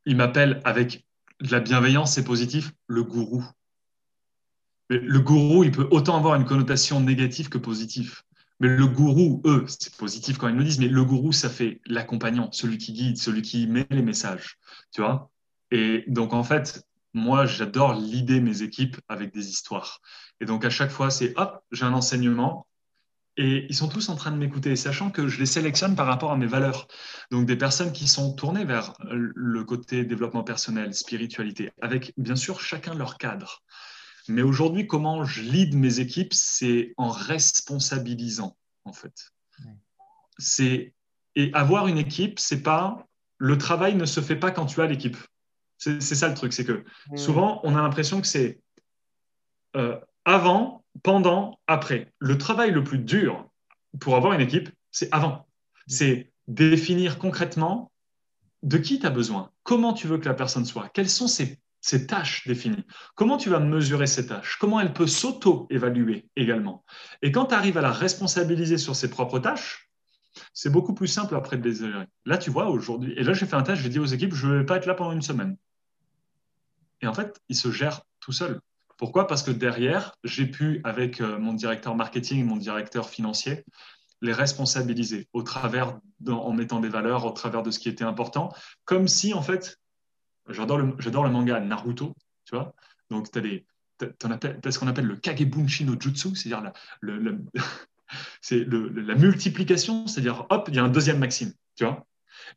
[0.07, 1.05] Ils m'appellent avec
[1.41, 3.45] de la bienveillance, c'est positif, le gourou.
[4.89, 8.23] le gourou, il peut autant avoir une connotation négative que positive.
[8.61, 11.81] Mais le gourou, eux, c'est positif quand ils me disent, mais le gourou, ça fait
[11.87, 14.57] l'accompagnant, celui qui guide, celui qui met les messages,
[14.93, 15.31] tu vois?
[15.73, 20.01] Et donc, en fait, moi, j'adore l'idée mes équipes avec des histoires.
[20.40, 22.66] Et donc, à chaque fois, c'est hop, j'ai un enseignement.
[23.38, 26.33] Et ils sont tous en train de m'écouter, sachant que je les sélectionne par rapport
[26.33, 26.87] à mes valeurs.
[27.31, 32.61] Donc, des personnes qui sont tournées vers le côté développement personnel, spiritualité, avec bien sûr
[32.61, 33.62] chacun leur cadre.
[34.29, 39.33] Mais aujourd'hui, comment je lead mes équipes, c'est en responsabilisant, en fait.
[40.38, 40.92] C'est
[41.35, 43.07] et avoir une équipe, c'est pas
[43.38, 45.16] le travail ne se fait pas quand tu as l'équipe.
[45.83, 46.85] C'est ça le truc, c'est que
[47.16, 48.61] souvent on a l'impression que c'est
[49.75, 52.12] euh, avant, pendant, après.
[52.21, 53.49] Le travail le plus dur
[53.99, 55.49] pour avoir une équipe, c'est avant.
[55.88, 57.90] C'est définir concrètement
[58.62, 62.07] de qui tu as besoin, comment tu veux que la personne soit, quels sont ses
[62.07, 62.85] tâches définies.
[63.16, 66.85] Comment tu vas mesurer ces tâches Comment elle peut s'auto-évaluer également
[67.23, 69.90] Et quand tu arrives à la responsabiliser sur ses propres tâches,
[70.55, 72.07] c'est beaucoup plus simple après de les gérer.
[72.25, 74.47] Là, tu vois, aujourd'hui, et là, j'ai fait un test, j'ai dit aux équipes, je
[74.47, 75.57] ne vais pas être là pendant une semaine.
[77.03, 78.61] Et en fait, ils se gèrent tout seuls.
[78.97, 79.27] Pourquoi?
[79.27, 83.65] Parce que derrière, j'ai pu, avec euh, mon directeur marketing, mon directeur financier,
[84.21, 88.55] les responsabiliser au travers, en mettant des valeurs, au travers de ce qui était important,
[88.85, 89.81] comme si, en fait,
[90.49, 92.75] J'adore le, le manga Naruto, tu vois?
[93.11, 96.73] Donc, tu as, ce qu'on appelle le Kagebunshi no Jutsu, c'est-à-dire la,
[98.51, 102.07] le, la multiplication, c'est-à-dire, hop, il y a un deuxième maxime, tu vois?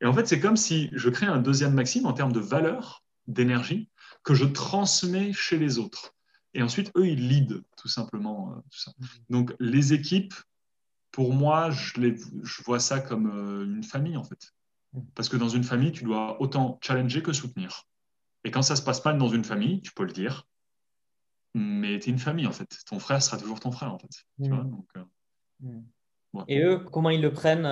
[0.01, 3.03] Et en fait, c'est comme si je crée un deuxième maxime en termes de valeur,
[3.27, 3.89] d'énergie,
[4.25, 6.13] que je transmets chez les autres.
[6.53, 8.91] Et ensuite, eux, ils lead tout simplement euh, tout ça.
[9.29, 10.33] Donc, les équipes,
[11.11, 14.53] pour moi, je, les, je vois ça comme euh, une famille, en fait.
[15.13, 17.83] Parce que dans une famille, tu dois autant challenger que soutenir.
[18.43, 20.47] Et quand ça se passe mal dans une famille, tu peux le dire,
[21.53, 22.83] mais tu es une famille en fait.
[22.85, 24.25] Ton frère sera toujours ton frère en fait.
[24.37, 24.75] Mm.
[25.65, 26.43] Euh.
[26.47, 27.65] Et eux, comment ils le prennent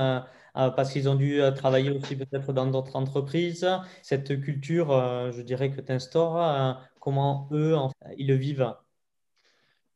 [0.53, 3.67] Parce qu'ils ont dû travailler aussi peut-être dans d'autres entreprises.
[4.03, 4.89] Cette culture,
[5.31, 7.75] je dirais que tu instaures, comment eux,
[8.17, 8.73] ils le vivent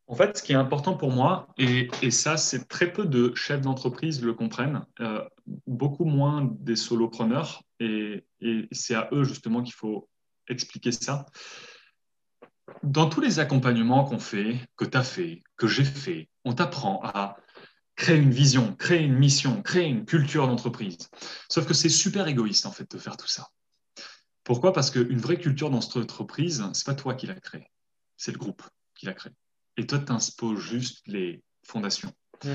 [0.10, 3.62] en fait, ce qui est important pour moi, et, ça, c'est très peu de chefs
[3.62, 5.22] d'entreprise le comprennent, euh,
[5.68, 10.08] beaucoup moins des solopreneurs, et, et c'est à eux justement qu'il faut
[10.48, 11.26] expliquer ça.
[12.84, 17.02] Dans tous les accompagnements qu'on fait, que tu as fait, que j'ai fait, on t'apprend
[17.04, 17.36] à
[17.98, 20.98] créer une vision, créer une mission, créer une culture d'entreprise.
[21.50, 23.50] Sauf que c'est super égoïste en fait de faire tout ça.
[24.46, 24.72] Pourquoi?
[24.72, 27.70] Parce qu'une vraie culture d'entreprise, c'est pas toi qui l'as créée,
[28.16, 28.64] c'est le groupe
[28.96, 29.34] qui l'a créée
[29.78, 32.12] et toi, tu imposes juste les fondations.
[32.44, 32.50] Mmh.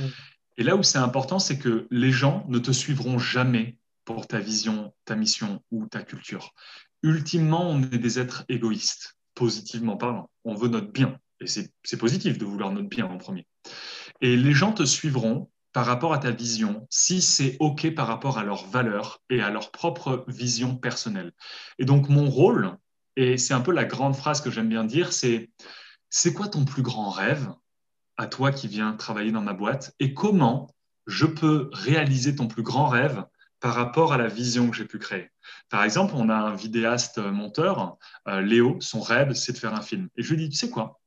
[0.58, 4.40] Et là où c'est important, c'est que les gens ne te suivront jamais pour ta
[4.40, 6.52] vision, ta mission ou ta culture.
[7.02, 10.30] Ultimement, on est des êtres égoïstes, positivement parlant.
[10.44, 11.18] On veut notre bien.
[11.40, 13.46] Et c'est positif de vouloir notre bien en premier.
[14.22, 18.38] Et les gens te suivront par rapport à ta vision, si c'est OK par rapport
[18.38, 21.32] à leurs valeurs et à leur propre vision personnelle.
[21.78, 22.76] Et donc, mon rôle,
[23.16, 25.50] et c'est un peu la grande phrase que j'aime bien dire, c'est
[26.08, 27.50] c'est quoi ton plus grand rêve
[28.18, 30.68] à toi qui viens travailler dans ma boîte et comment
[31.06, 33.24] je peux réaliser ton plus grand rêve
[33.60, 35.30] par rapport à la vision que j'ai pu créer?
[35.70, 37.96] Par exemple, on a un vidéaste monteur,
[38.28, 40.10] euh, Léo, son rêve, c'est de faire un film.
[40.16, 41.00] Et je lui dis, tu sais quoi?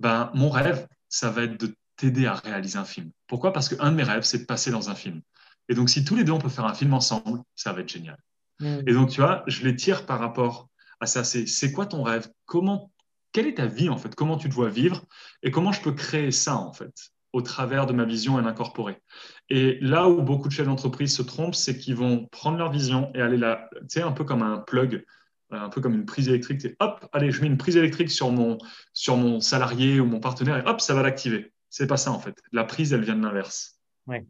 [0.00, 3.10] Ben, Mon rêve, ça va être de t'aider à réaliser un film.
[3.26, 3.52] Pourquoi?
[3.52, 5.20] Parce qu'un de mes rêves, c'est de passer dans un film.
[5.68, 7.88] Et donc, si tous les deux, on peut faire un film ensemble, ça va être
[7.88, 8.18] génial.
[8.60, 8.80] Mm.
[8.86, 10.68] Et donc, tu vois, je les tire par rapport
[11.00, 11.24] à ça.
[11.24, 12.28] C'est quoi ton rêve?
[12.46, 12.92] Comment
[13.34, 14.14] quelle est ta vie en fait?
[14.14, 15.04] Comment tu te vois vivre?
[15.42, 19.02] Et comment je peux créer ça en fait au travers de ma vision et l'incorporer?
[19.50, 23.10] Et là où beaucoup de chefs d'entreprise se trompent, c'est qu'ils vont prendre leur vision
[23.12, 25.04] et aller là, tu sais, un peu comme un plug,
[25.50, 26.64] un peu comme une prise électrique.
[26.78, 28.56] hop, allez, je mets une prise électrique sur mon,
[28.92, 31.52] sur mon salarié ou mon partenaire et hop, ça va l'activer.
[31.74, 32.40] C'est pas ça en fait.
[32.52, 33.80] La prise, elle vient de l'inverse.
[34.06, 34.24] Ouais.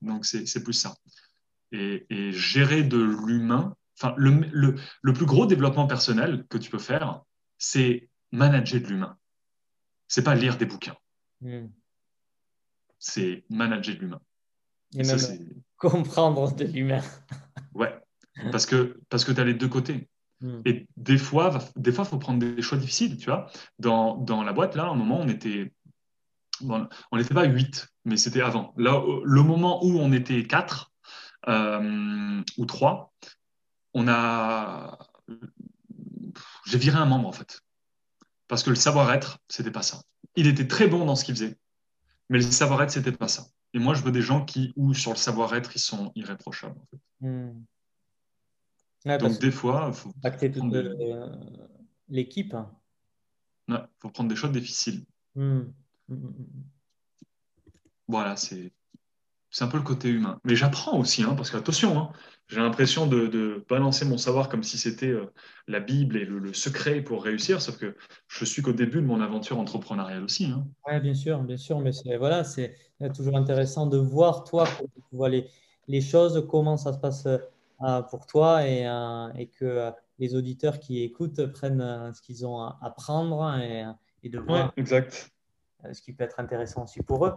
[0.00, 0.94] Donc c'est plus ça.
[1.72, 4.48] Et, et gérer de l'humain, enfin, le,
[5.02, 7.24] le, plus gros développement personnel que tu peux faire,
[7.58, 9.18] c'est manager de l'humain.
[10.06, 10.96] C'est pas lire des bouquins.
[11.40, 11.66] Hmm.
[13.00, 14.20] C'est manager de l'humain.
[14.94, 15.18] Et, même
[15.78, 17.02] comprendre de l'humain.
[17.74, 17.92] ouais,
[18.52, 20.08] parce que, parce que tu as les deux côtés.
[20.40, 20.60] Hmm.
[20.64, 23.50] Et des fois, des fois, faut prendre des choix difficiles, tu vois.
[23.80, 25.72] Dans, dans la boîte, là, à un moment, on était,
[26.66, 28.72] on n'était pas 8, mais c'était avant.
[28.76, 30.92] Là, le moment où on était 4
[31.48, 33.12] euh, ou 3,
[33.94, 34.98] on a,
[36.66, 37.60] j'ai viré un membre en fait,
[38.48, 40.02] parce que le savoir-être, c'était pas ça.
[40.36, 41.58] Il était très bon dans ce qu'il faisait,
[42.28, 43.46] mais le savoir-être, c'était pas ça.
[43.74, 46.78] Et moi, je veux des gens qui, ou sur le savoir-être, ils sont irréprochables.
[46.78, 47.26] En fait.
[47.26, 47.64] Hmm.
[49.18, 50.12] Donc, des fois, il faut.
[50.12, 51.36] Prendre euh,
[52.08, 52.56] l'équipe.
[53.68, 55.04] Il faut prendre des choix difficiles.
[55.34, 55.64] Hmm.
[56.08, 56.30] Hmm,
[58.08, 58.72] voilà, c'est
[59.60, 60.40] un peu le côté humain.
[60.44, 62.10] Mais j'apprends aussi, hein, parce que attention, hein,
[62.48, 65.26] j'ai l'impression de, balancer mon savoir comme si c'était euh,
[65.66, 67.94] la Bible et le, secret pour réussir, sauf que
[68.26, 70.46] je suis qu'au début de mon aventure entrepreneuriale aussi.
[70.46, 70.66] Hein.
[70.86, 72.74] Oui, bien sûr, bien sûr, mais c'est voilà, c'est
[73.14, 75.46] toujours intéressant de voir toi comment tu vois les,
[75.86, 80.80] les, choses, comment ça se passe euh, pour toi et, euh, et que les auditeurs
[80.80, 83.84] qui écoutent prennent ce qu'ils ont à apprendre et,
[84.22, 85.30] et de voir exact.
[85.92, 87.34] Ce qui peut être intéressant aussi pour eux.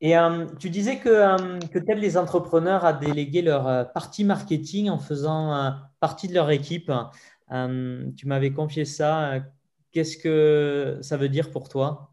[0.00, 3.84] Et euh, tu disais que, euh, que tu aides les entrepreneurs à déléguer leur euh,
[3.84, 6.92] partie marketing en faisant partie de leur équipe.
[7.50, 9.40] tu m'avais confié ça.
[9.92, 12.12] Qu'est-ce que ça veut dire pour toi?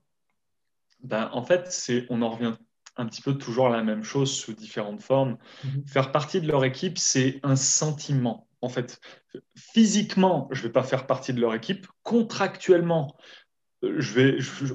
[1.04, 2.54] Ben, En fait, on en revient
[2.96, 5.38] un petit peu toujours à la même chose sous différentes formes.
[5.64, 5.86] Mhm.
[5.86, 8.48] Faire partie de leur équipe, c'est un sentiment.
[8.62, 9.02] En fait,
[9.58, 11.86] physiquement, je ne vais pas faire partie de leur équipe.
[12.04, 13.14] Contractuellement,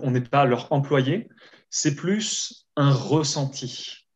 [0.02, 1.28] on n'est pas leur employé.
[1.70, 4.08] C'est plus un ressenti.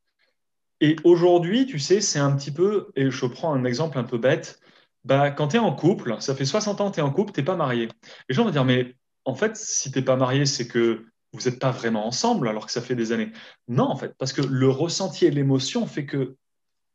[0.81, 4.19] Et aujourd'hui, tu sais, c'est un petit peu, et je prends un exemple un peu
[4.19, 4.61] bête,
[5.05, 7.33] bah, quand tu es en couple, ça fait 60 ans que tu es en couple,
[7.33, 7.89] tu pas marié.
[8.29, 11.59] Les gens vont dire, mais en fait, si tu pas marié, c'est que vous n'êtes
[11.59, 13.33] pas vraiment ensemble alors que ça fait des années.
[13.69, 16.37] Non, en fait, parce que le ressenti et l'émotion fait que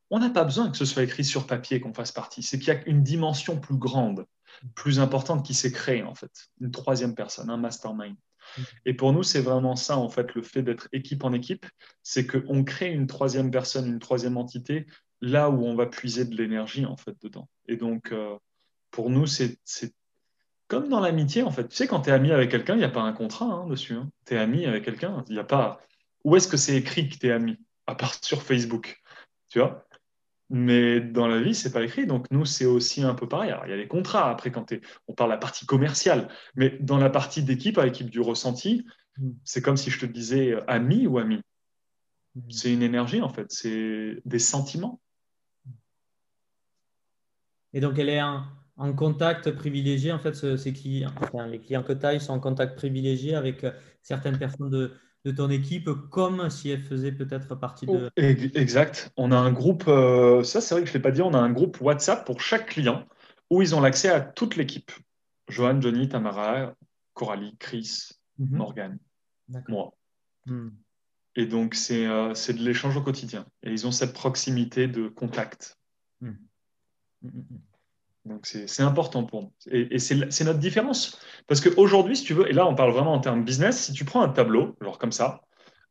[0.10, 2.44] on n'a pas besoin que ce soit écrit sur papier qu'on fasse partie.
[2.44, 4.26] C'est qu'il y a une dimension plus grande,
[4.76, 6.32] plus importante qui s'est créée, en fait.
[6.62, 8.16] Une troisième personne, un mastermind.
[8.86, 11.66] Et pour nous, c'est vraiment ça, en fait, le fait d'être équipe en équipe,
[12.04, 14.88] c'est qu'on crée une troisième personne, une troisième entité,
[15.22, 17.50] là où on va puiser de l'énergie, en fait, dedans.
[17.68, 18.38] Et donc, euh,
[18.92, 19.60] pour nous, c'est
[20.68, 21.68] comme dans l'amitié, en fait.
[21.70, 23.68] Tu sais, quand tu es ami avec quelqu'un, il n'y a pas un contrat hein,
[23.68, 23.94] dessus.
[23.94, 24.10] Hein.
[24.26, 25.80] Tu es ami avec quelqu'un, il n'y a pas...
[26.24, 29.02] Où est-ce que c'est écrit que tu es ami À part sur Facebook,
[29.50, 29.87] tu vois?
[30.50, 32.08] Mais dans la vie, c'est pas écrit.
[32.08, 33.52] Donc nous, c'est aussi un peu pareil.
[33.52, 34.30] Alors, il y a les contrats.
[34.30, 34.74] Après, quand
[35.08, 38.86] on parle de la partie commerciale, mais dans la partie d'équipe, à l'équipe du ressenti,
[39.18, 39.32] mm.
[39.44, 41.42] c'est comme si je te disais euh, ami ou ami.
[42.36, 42.50] Mm.
[42.50, 43.48] C'est une énergie en fait.
[43.52, 45.02] C'est des sentiments.
[47.74, 48.46] Et donc, elle est en,
[48.96, 50.14] contact privilégié.
[50.14, 51.12] En fait, ces clients,
[51.50, 54.94] les clients que tu as, ils sont en contact privilégié avec euh, certaines personnes de,
[55.28, 58.10] de ton équipe comme si elle faisait peut-être partie de...
[58.16, 59.12] Oh, exact.
[59.18, 61.34] On a un groupe, euh, ça c'est vrai que je ne l'ai pas dit, on
[61.34, 63.06] a un groupe WhatsApp pour chaque client
[63.50, 64.92] où ils ont l'accès à toute l'équipe.
[65.50, 66.74] Johan, Johnny, Tamara,
[67.14, 68.58] Coralie, Chris, mhm.
[68.58, 69.00] Morgan,
[69.68, 69.94] moi.
[70.46, 70.70] Hmm.
[71.36, 73.46] Et donc euh, c'est de l'échange au quotidien.
[73.64, 75.78] Et ils ont cette proximité de contact.
[76.22, 76.36] Hmm.
[78.28, 79.52] Donc c'est important pour nous.
[79.72, 81.20] Et, c'est notre différence.
[81.48, 84.06] Parce qu'aujourd'hui, si tu veux, et là on parle vraiment en termes business, si tu
[84.06, 85.42] prends un tableau, genre comme ça,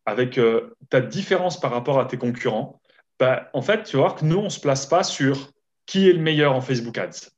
[0.05, 2.81] avec euh, ta différence par rapport à tes concurrents,
[3.19, 5.51] bah, en fait, tu vois que nous, on ne se place pas sur
[5.87, 7.31] qui est le meilleur en Facebook Ads.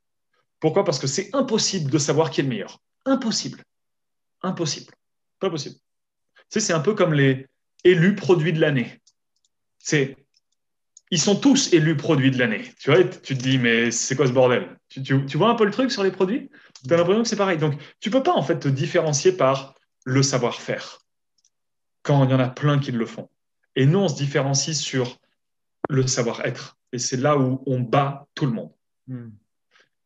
[0.61, 0.85] Pourquoi?
[0.85, 2.81] Parce que c'est impossible de savoir qui est le meilleur.
[3.05, 3.63] Impossible.
[4.43, 4.93] Impossible.
[5.39, 5.77] Pas possible.
[5.77, 7.47] Tu sais, c'est un peu comme les
[7.85, 9.01] élus produits de l'année.
[9.79, 10.17] C'est
[11.11, 12.65] ils sont tous élus produits de l'année.
[12.79, 14.69] Tu vois, tu te dis, mais c'est quoi ce bordel?
[14.89, 16.51] Tu, vois un peu le truc sur les produits?
[16.87, 17.59] Tu as l'impression que c'est pareil.
[17.59, 21.01] Donc, tu peux pas en fait te différencier par le savoir-faire
[22.03, 23.29] quand il y en a plein qui le font.
[23.77, 25.19] Et nous, on se différencie sur
[25.89, 26.77] le savoir-être.
[26.93, 28.73] Et c'est là où on bat tout le monde.
[29.07, 29.31] Hmm.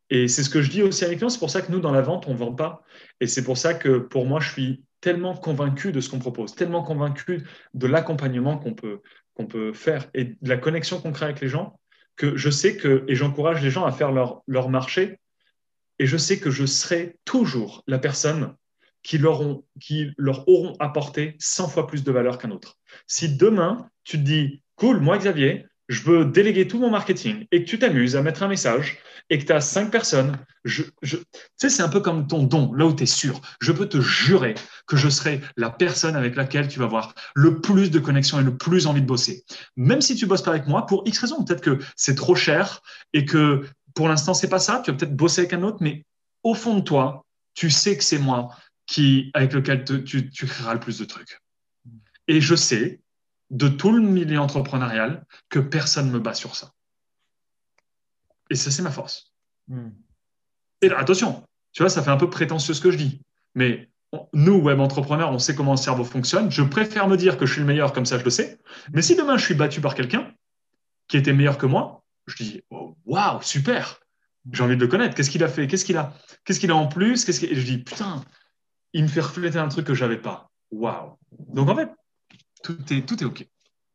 [0.09, 1.29] Et c'est ce que je dis aussi à mes clients.
[1.29, 2.83] C'est pour ça que nous, dans la vente, on ne vend pas.
[3.19, 6.55] Et c'est pour ça que pour moi, je suis tellement convaincu de ce qu'on propose,
[6.55, 9.01] tellement convaincu de l'accompagnement qu'on peut,
[9.35, 11.79] qu'on peut faire et de la connexion qu'on crée avec les gens,
[12.15, 15.19] que je sais que, et j'encourage les gens à faire leur, leur marché,
[15.99, 18.55] et je sais que je serai toujours la personne
[19.03, 22.77] qui leur, ont, qui leur auront apporté 100 fois plus de valeur qu'un autre.
[23.05, 27.63] Si demain, tu te dis, cool, moi Xavier, je veux déléguer tout mon marketing et
[27.63, 28.97] que tu t'amuses à mettre un message
[29.29, 31.17] et que tu as cinq personnes, je, tu
[31.55, 33.41] sais, c'est un peu comme ton don, là où tu es sûr.
[33.61, 37.61] Je peux te jurer que je serai la personne avec laquelle tu vas avoir le
[37.61, 39.43] plus de connexion et le plus envie de bosser.
[39.75, 42.81] Même si tu bosses pas avec moi, pour X raisons, peut-être que c'est trop cher
[43.13, 43.65] et que
[43.95, 44.81] pour l'instant, c'est pas ça.
[44.83, 46.05] Tu vas peut-être bosser avec un autre, mais
[46.43, 48.49] au fond de toi, tu sais que c'est moi
[48.85, 51.39] qui, avec lequel tu, tu créeras le plus de trucs.
[52.27, 52.99] Et je sais,
[53.53, 56.71] de tout le milieu entrepreneurial, que personne ne me bat sur ça.
[58.49, 59.31] Et ça, c'est ma force.
[59.67, 59.91] Hmm.
[60.81, 63.21] Et attention, tu vois, ça fait un peu prétentieux ce que je dis.
[63.53, 63.89] Mais
[64.33, 66.51] nous, web entrepreneurs, on sait comment le cerveau fonctionne.
[66.51, 68.59] Je préfère me dire que je suis le meilleur, comme ça je le sais.
[68.91, 70.33] Mais si demain je suis battu par quelqu'un
[71.07, 73.99] qui était meilleur que moi, je dis oh, waouh, super,
[74.51, 75.15] j'ai envie de le connaître.
[75.15, 75.67] Qu'est-ce qu'il a fait?
[75.67, 76.13] Qu'est-ce qu'il a?
[76.43, 77.23] Qu'est-ce qu'il a en plus?
[77.23, 78.23] Qu'est-ce Et je dis putain,
[78.93, 80.49] il me fait refléter un truc que j'avais pas.
[80.71, 81.17] Waouh.
[81.53, 81.89] Donc en fait,
[82.63, 83.47] tout est, tout est OK.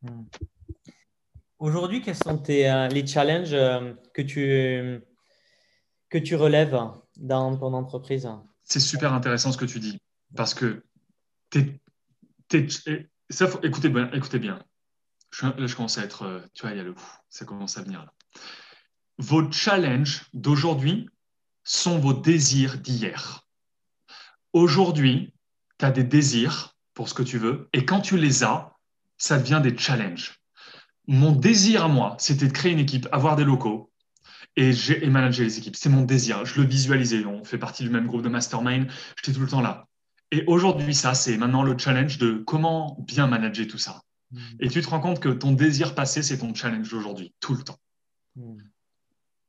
[0.02, 0.24] Hmm.
[1.59, 5.00] Aujourd'hui, quels sont tes, euh, les challenges euh, que, tu,
[6.09, 6.78] que tu relèves
[7.16, 8.28] dans ton entreprise?
[8.62, 9.98] C'est super intéressant ce que tu dis
[10.37, 10.85] parce que
[13.31, 14.62] ça, écoutez, bien, écoutez bien.
[15.31, 16.94] Je, là, je commence à être, euh, tu vois, il y a le,
[17.28, 18.12] ça commence à venir là.
[19.18, 21.09] Vos challenges d'aujourd'hui
[21.64, 23.42] sont vos désirs d'hier.
[24.52, 25.35] Aujourd'hui,
[25.78, 28.73] tu as des désirs pour ce que tu veux, et quand tu les as,
[29.19, 30.41] ça devient des challenges.
[31.07, 33.93] Mon désir à moi, c'était de créer une équipe, avoir des locaux
[34.57, 35.77] et, et manager les équipes.
[35.77, 36.45] C'est mon désir.
[36.45, 37.25] Je le visualisais.
[37.25, 38.89] On fait partie du même groupe de mastermind.
[39.17, 39.87] J'étais tout le temps là.
[40.33, 44.03] Et aujourd'hui, ça, c'est maintenant le challenge de comment bien manager tout ça.
[44.33, 44.41] Hmm.
[44.59, 47.63] Et tu te rends compte que ton désir passé, c'est ton challenge d'aujourd'hui, tout le
[47.63, 47.79] temps.
[48.35, 48.59] Hmm.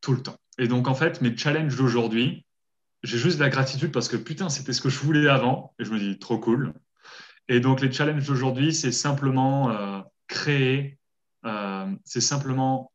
[0.01, 0.37] Tout le temps.
[0.59, 2.45] Et donc, en fait, mes challenges d'aujourd'hui,
[3.01, 5.73] j'ai juste de la gratitude parce que putain, c'était ce que je voulais avant.
[5.79, 6.75] Et je me dis, trop cool.
[7.49, 10.99] Et donc, les challenges d'aujourd'hui, c'est simplement euh, créer,
[11.45, 12.91] euh, c'est simplement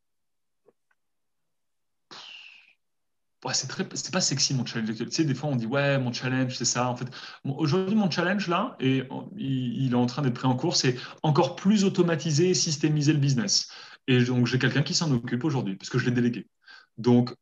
[3.45, 6.57] ouais, c'est pas sexy mon challenge Tu sais, des fois on dit ouais, mon challenge
[6.57, 6.89] c'est ça.
[6.89, 7.07] En fait,
[7.45, 9.03] aujourd'hui mon challenge là, et
[9.37, 13.19] il, est en train d'être pris en cours, c'est encore plus automatiser et systémiser le
[13.19, 13.69] business.
[14.07, 16.49] Et donc j'ai quelqu'un qui s'en occupe aujourd'hui parce que je l'ai délégué.
[16.97, 17.35] Donc,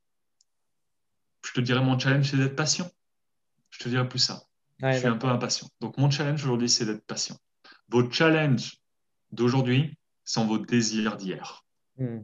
[1.44, 2.90] je te dirais mon challenge c'est d'être patient.
[3.70, 4.44] Je te dirais plus ça.
[4.82, 5.68] Je suis un peu impatient.
[5.80, 7.36] Donc mon challenge aujourd'hui c'est d'être patient.
[7.88, 8.78] Vos challenges
[9.30, 11.64] d'aujourd'hui sont vos désirs d'hier.
[11.96, 12.20] Hmm.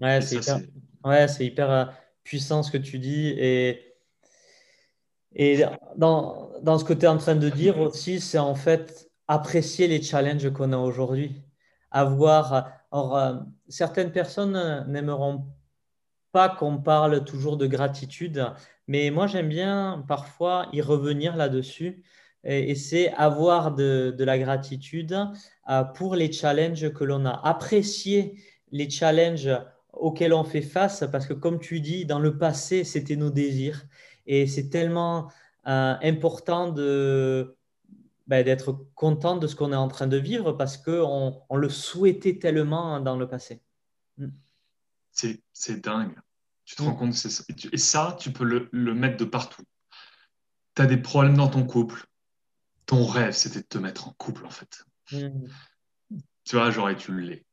[0.00, 0.60] Ouais, c'est hyper,
[1.04, 1.84] ouais, c'est hyper, euh,
[2.22, 3.28] puissant ce que tu dis.
[3.28, 3.94] Et,
[5.32, 5.64] et
[5.96, 9.88] dans, dans ce que tu es en train de dire aussi, c'est en fait apprécier
[9.88, 11.42] les challenges qu'on a aujourd'hui.
[11.90, 13.36] Avoir, or, euh,
[13.68, 15.46] certaines personnes n'aimeront
[16.36, 18.52] pas qu'on parle toujours de gratitude,
[18.88, 22.04] mais moi j'aime bien parfois y revenir là-dessus.
[22.44, 25.16] Et, c'est avoir de, la gratitude
[25.70, 27.40] euh, pour les challenges que l'on a.
[27.42, 28.34] Apprécier
[28.70, 29.48] les challenges
[29.94, 33.86] auxquels on fait face, parce que comme tu dis, dans le passé, c'était nos désirs.
[34.26, 35.28] Et c'est tellement
[35.66, 37.56] euh, important de,
[38.26, 41.70] ben, d'être content de ce qu'on est en train de vivre parce qu'on on le
[41.70, 43.62] souhaitait tellement dans le passé.
[44.18, 44.26] Mm.
[45.12, 46.14] C'est, c'est dingue.
[46.66, 46.98] Tu te rends mm.
[46.98, 47.44] compte c'est ça.
[47.72, 49.62] Et ça, tu peux le, le mettre de partout.
[50.74, 52.04] Tu as des problèmes dans ton couple.
[52.84, 54.84] Ton rêve, c'était de te mettre en couple, en fait.
[55.12, 55.46] Mm.
[56.44, 57.44] Tu vois, genre, et tu l'es.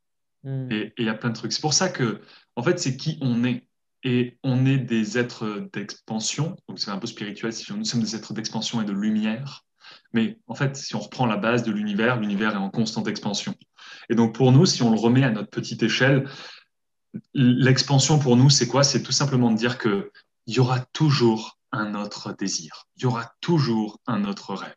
[0.43, 0.71] Hmm.
[0.71, 1.53] Et il y a plein de trucs.
[1.53, 2.21] C'est pour ça que,
[2.55, 3.67] en fait, c'est qui on est.
[4.05, 6.57] Et on est des êtres d'expansion.
[6.67, 7.53] Donc, c'est un peu spirituel.
[7.53, 9.65] Si nous sommes des êtres d'expansion et de lumière.
[10.11, 13.55] Mais en fait, si on reprend la base de l'univers, l'univers est en constante expansion.
[14.09, 16.27] Et donc, pour nous, si on le remet à notre petite échelle,
[17.33, 18.83] l'expansion pour nous, c'est quoi?
[18.83, 20.09] C'est tout simplement de dire qu'il
[20.47, 22.85] y aura toujours un autre désir.
[22.97, 24.75] Il y aura toujours un autre rêve.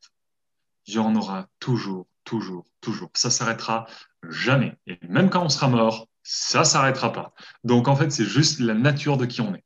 [0.87, 3.11] Il y en aura toujours, toujours, toujours.
[3.15, 3.87] Ça s'arrêtera
[4.31, 4.77] Jamais.
[4.87, 7.33] Et même quand on sera mort, ça s'arrêtera pas.
[7.65, 9.65] Donc, en fait, c'est juste la nature de qui on est.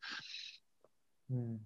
[1.29, 1.57] Hmm.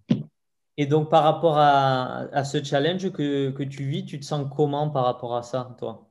[0.77, 5.05] Et donc, par rapport à, ce challenge que, tu vis, tu te sens comment par
[5.05, 6.11] rapport à ça, toi?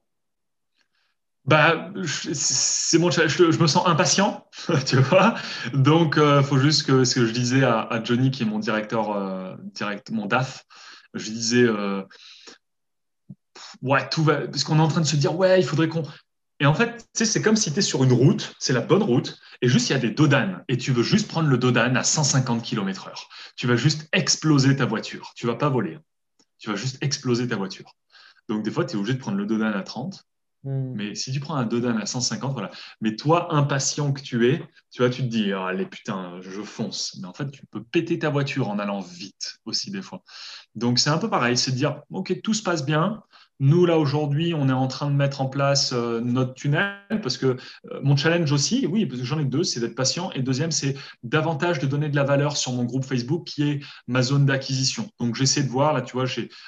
[1.46, 4.48] Bah, c'est je, me sens impatient,
[4.86, 5.36] tu vois.
[5.74, 9.12] Donc, euh, faut juste que ce que je disais à, Johnny, qui est mon directeur,
[9.12, 10.66] euh, direct, mon DAF,
[11.14, 12.02] je disais, euh,
[13.82, 16.04] ouais, tout va, parce qu'on est en train de se dire, ouais, il faudrait qu'on,
[16.60, 19.38] et en fait, c'est comme si tu es sur une route, c'est la bonne route,
[19.62, 22.04] et juste il y a des dodanes, et tu veux juste prendre le dodane à
[22.04, 23.28] 150 km/h.
[23.58, 25.34] Tu vas juste exploser ta voiture.
[25.36, 26.00] Tu vas pas voler.
[26.60, 27.98] Tu vas juste exploser ta voiture.
[28.48, 30.26] Donc des fois, tu es obligé de prendre le dodane à 30.
[30.64, 30.94] Hmm.
[30.96, 32.72] Mais si tu prends un dodane à 150, voilà.
[33.02, 37.18] Mais toi, impatient que tu es, tu vois, tu te dis, allez, putain, je fonce.
[37.22, 40.24] Mais en fait, tu peux péter ta voiture en allant vite aussi des fois.
[40.76, 43.22] Donc c'est un peu pareil, c'est de dire, OK, tout se passe bien,
[43.60, 47.38] Nous, là, aujourd'hui, on est en train de mettre en place euh, notre tunnel parce
[47.38, 50.32] que euh, mon challenge aussi, oui, parce que j'en ai deux, c'est d'être patient.
[50.32, 53.80] Et deuxième, c'est davantage de donner de la valeur sur mon groupe Facebook qui est
[54.08, 55.10] ma zone d'acquisition.
[55.20, 56.26] Donc, j'essaie de voir, là, tu vois,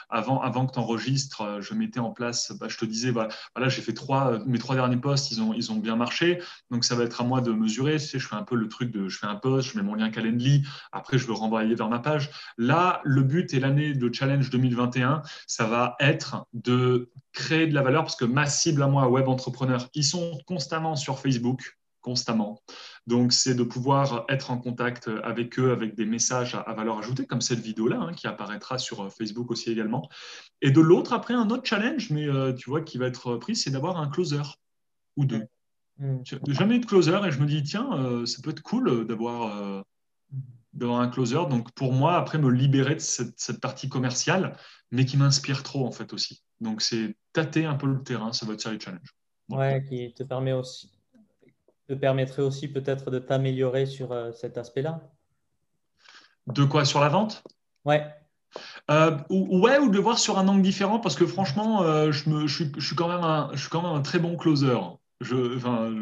[0.09, 3.29] avant, avant que tu enregistres, euh, je mettais en place, bah, je te disais, voilà,
[3.67, 6.39] j'ai fait trois, mes trois derniers posts, ils ont, ils ont bien marché.
[6.69, 7.93] Donc, ça va être à moi de mesurer.
[7.93, 9.83] Tu sais, je fais un peu le truc de, je fais un post, je mets
[9.83, 12.29] mon lien Calendly, après, je veux renvoyer vers ma page.
[12.57, 16.84] Là, le but et l'année de challenge 2021, ça va être de
[17.33, 20.95] créer de la valeur parce que ma cible à moi, web entrepreneur, ils sont constamment
[20.95, 22.61] sur Facebook, constamment.
[23.07, 27.25] Donc, c'est de pouvoir être en contact avec eux avec des messages à, valeur ajoutée,
[27.25, 30.07] comme cette vidéo-là, hein, qui apparaîtra sur euh, Facebook aussi également.
[30.61, 33.55] Et de l'autre, après, un autre challenge, mais euh, tu vois, qui va être pris,
[33.55, 34.43] c'est d'avoir un closer
[35.17, 35.45] ou deux.
[35.97, 36.17] Mmh.
[36.49, 39.83] Jamais eu de closer et je me dis, tiens, euh, ça peut être cool d'avoir
[40.75, 41.45] d'avoir un closer.
[41.49, 44.57] Donc, pour moi, après, me libérer de cette, cette partie commerciale,
[44.91, 46.43] mais qui m'inspire trop, en fait, aussi.
[46.61, 49.15] Donc, c'est tâter un peu le terrain, ça va être série challenge.
[49.49, 50.91] Ouais, qui te permet aussi,
[51.87, 55.01] te permettrait aussi peut-être de t'améliorer sur euh, cet aspect-là.
[56.47, 57.43] De quoi Sur la vente?
[57.85, 58.05] Ouais.
[58.89, 62.11] Euh, ou, ouais, ou de le voir sur un angle différent, parce que franchement, euh,
[62.11, 64.19] je, me, je, suis, je, suis, quand même un, je suis quand même un très
[64.19, 64.77] bon closer.
[65.21, 65.93] Je, enfin,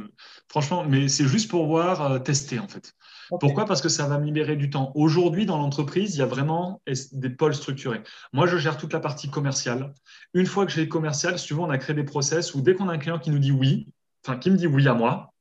[0.49, 2.93] franchement, mais c'est juste pour voir, tester en fait.
[3.39, 3.65] Pourquoi?
[3.65, 4.91] Parce que ça va me libérer du temps.
[4.95, 8.01] Aujourd'hui, dans l'entreprise, il y a vraiment des pôles structurés.
[8.31, 9.93] Moi, je gère toute la partie commerciale.
[10.33, 12.93] Une fois que j'ai commercial, souvent, on a créé des process où dès qu'on a
[12.93, 13.87] un client qui nous dit oui,
[14.25, 15.33] enfin, qui me dit oui à moi,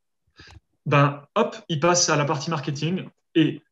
[0.86, 3.62] ben, hop, il passe à la partie marketing et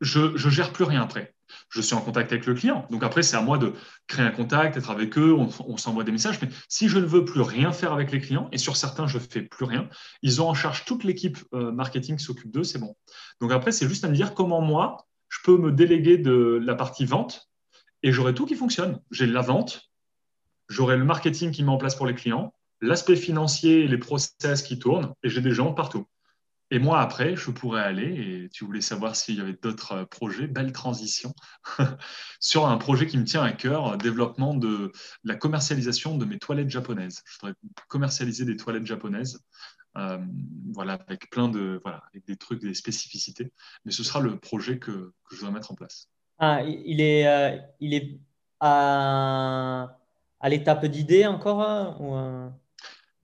[0.00, 1.33] je ne gère plus rien après
[1.74, 2.86] je suis en contact avec le client.
[2.90, 3.72] Donc après, c'est à moi de
[4.06, 6.40] créer un contact, être avec eux, on, s'envoie des messages.
[6.40, 9.18] Mais si je ne veux plus rien faire avec les clients, et sur certains, je
[9.18, 9.88] ne fais plus rien,
[10.22, 12.96] ils ont en charge toute l'équipe euh, marketing qui s'occupe d'eux, c'est bon.
[13.40, 16.76] Donc après, c'est juste à me dire comment moi, je peux me déléguer de la
[16.76, 17.50] partie vente
[18.04, 19.00] et j'aurai tout qui fonctionne.
[19.10, 19.90] J'ai la vente,
[20.68, 24.78] j'aurai le marketing qui met en place pour les clients, l'aspect financier, les process qui
[24.78, 26.06] tournent, et j'ai des gens partout.
[26.74, 30.04] Et moi, après, je pourrais aller, et tu voulais savoir s'il y avait d'autres euh,
[30.06, 31.32] projets, belle transition,
[32.40, 34.90] sur un projet qui me tient à cœur, euh, développement de
[35.22, 37.22] la commercialisation de mes toilettes japonaises.
[37.26, 37.54] Je voudrais
[37.86, 39.38] commercialiser des toilettes japonaises,
[39.98, 40.18] euh,
[40.72, 43.52] voilà, avec plein de, voilà, avec des trucs, des spécificités.
[43.84, 46.08] Mais ce sera le projet que, je dois mettre en place.
[46.40, 48.18] Ah, il est, il est
[48.58, 49.96] à,
[50.40, 52.16] à l'étape d'idée encore ou,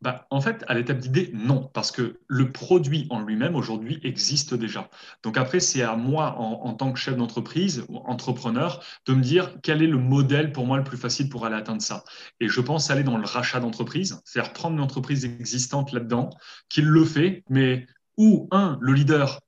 [0.03, 4.55] bah, en fait, à l'étape d'idée, non, parce que le produit en lui-même aujourd'hui existe
[4.55, 4.89] déjà.
[5.23, 9.55] Donc après, c'est à moi, en, tant que chef d'entreprise ou entrepreneur, de me dire
[9.63, 12.05] quel est le modèle pour moi le plus facile pour aller atteindre ça.
[12.41, 16.31] Et je pense aller dans le rachat d'entreprise, c'est-à-dire prendre une entreprise existante là-dedans,
[16.71, 17.87] qui le fait, mais
[18.17, 19.41] où, un, le leader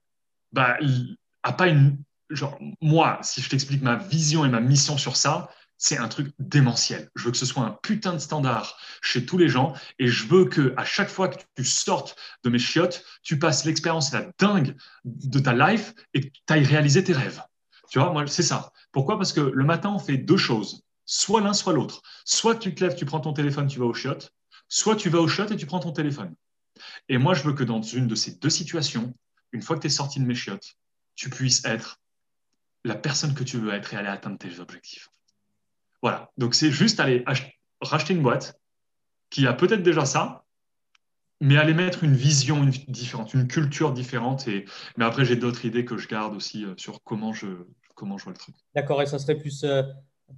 [0.52, 0.76] bah,
[1.42, 1.96] a pas une...
[2.28, 5.50] Genre, moi, si je t'explique ma vision et ma mission sur ça,
[5.82, 7.10] c'est un truc démentiel.
[7.16, 10.28] Je veux que ce soit un putain de standard chez tous les gens et je
[10.28, 12.14] veux que à chaque fois que tu sortes
[12.44, 16.64] de mes chiottes, tu passes l'expérience la dingue de ta life et que tu ailles
[16.64, 17.42] réaliser tes rêves.
[17.90, 18.72] Tu vois, moi, c'est ça.
[18.92, 19.16] Pourquoi?
[19.16, 20.84] Parce que le matin, on fait deux choses.
[21.04, 22.00] Soit l'un, soit l'autre.
[22.24, 24.32] Soit tu te lèves, tu prends ton téléphone, tu vas aux chiottes.
[24.68, 26.32] Soit tu vas aux chiottes et tu prends ton téléphone.
[27.08, 29.16] Et moi, je veux que dans une de ces deux situations,
[29.50, 30.76] une fois que tu es sorti de mes chiottes,
[31.16, 31.98] tu puisses être
[32.84, 35.08] la personne que tu veux être et aller atteindre tes objectifs.
[36.02, 36.30] Voilà.
[36.36, 37.24] Donc, c'est juste aller
[37.80, 38.60] racheter une boîte
[39.30, 40.44] qui a peut-être déjà ça,
[41.40, 44.46] mais aller mettre une vision différente, une culture différente.
[44.46, 44.64] Et...
[44.96, 47.48] Mais après, j'ai d'autres idées que je garde aussi euh, sur comment je,
[47.94, 48.54] comment je vois le truc.
[48.74, 49.02] D'accord.
[49.02, 49.82] Et ça serait plus euh,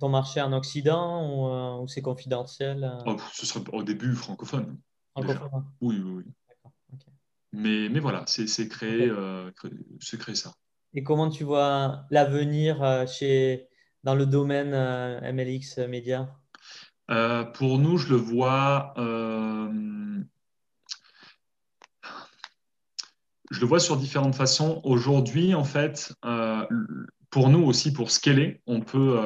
[0.01, 1.49] ton marché en Occident ou,
[1.83, 4.79] euh, c'est confidentiel oh, Ce serait au début francophone.
[5.13, 6.25] Francophone Oui, oui, oui.
[7.53, 9.13] Mais, mais voilà, c'est créer,
[10.03, 10.53] créer ça.
[10.93, 13.69] Et comment tu vois l'avenir chez
[14.05, 16.29] dans le domaine euh, MLX Média
[17.11, 18.95] euh, Pour nous, je le vois.
[18.99, 20.23] Euh,
[23.51, 24.81] je le vois sur différentes façons.
[24.85, 26.15] Aujourd'hui, en fait,
[27.31, 29.19] pour nous aussi, pour scaler, on peut.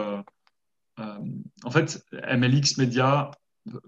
[0.99, 3.31] en fait, MLX Media,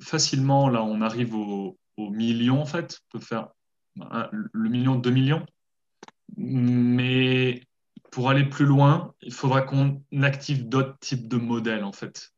[0.00, 3.00] facilement, là, on arrive au, au million, en fait.
[3.06, 3.48] On peut faire
[3.96, 5.44] le million, deux millions.
[6.36, 7.62] Mais
[8.10, 12.32] pour aller plus loin, il faudra qu'on active d'autres types de modèles, en fait,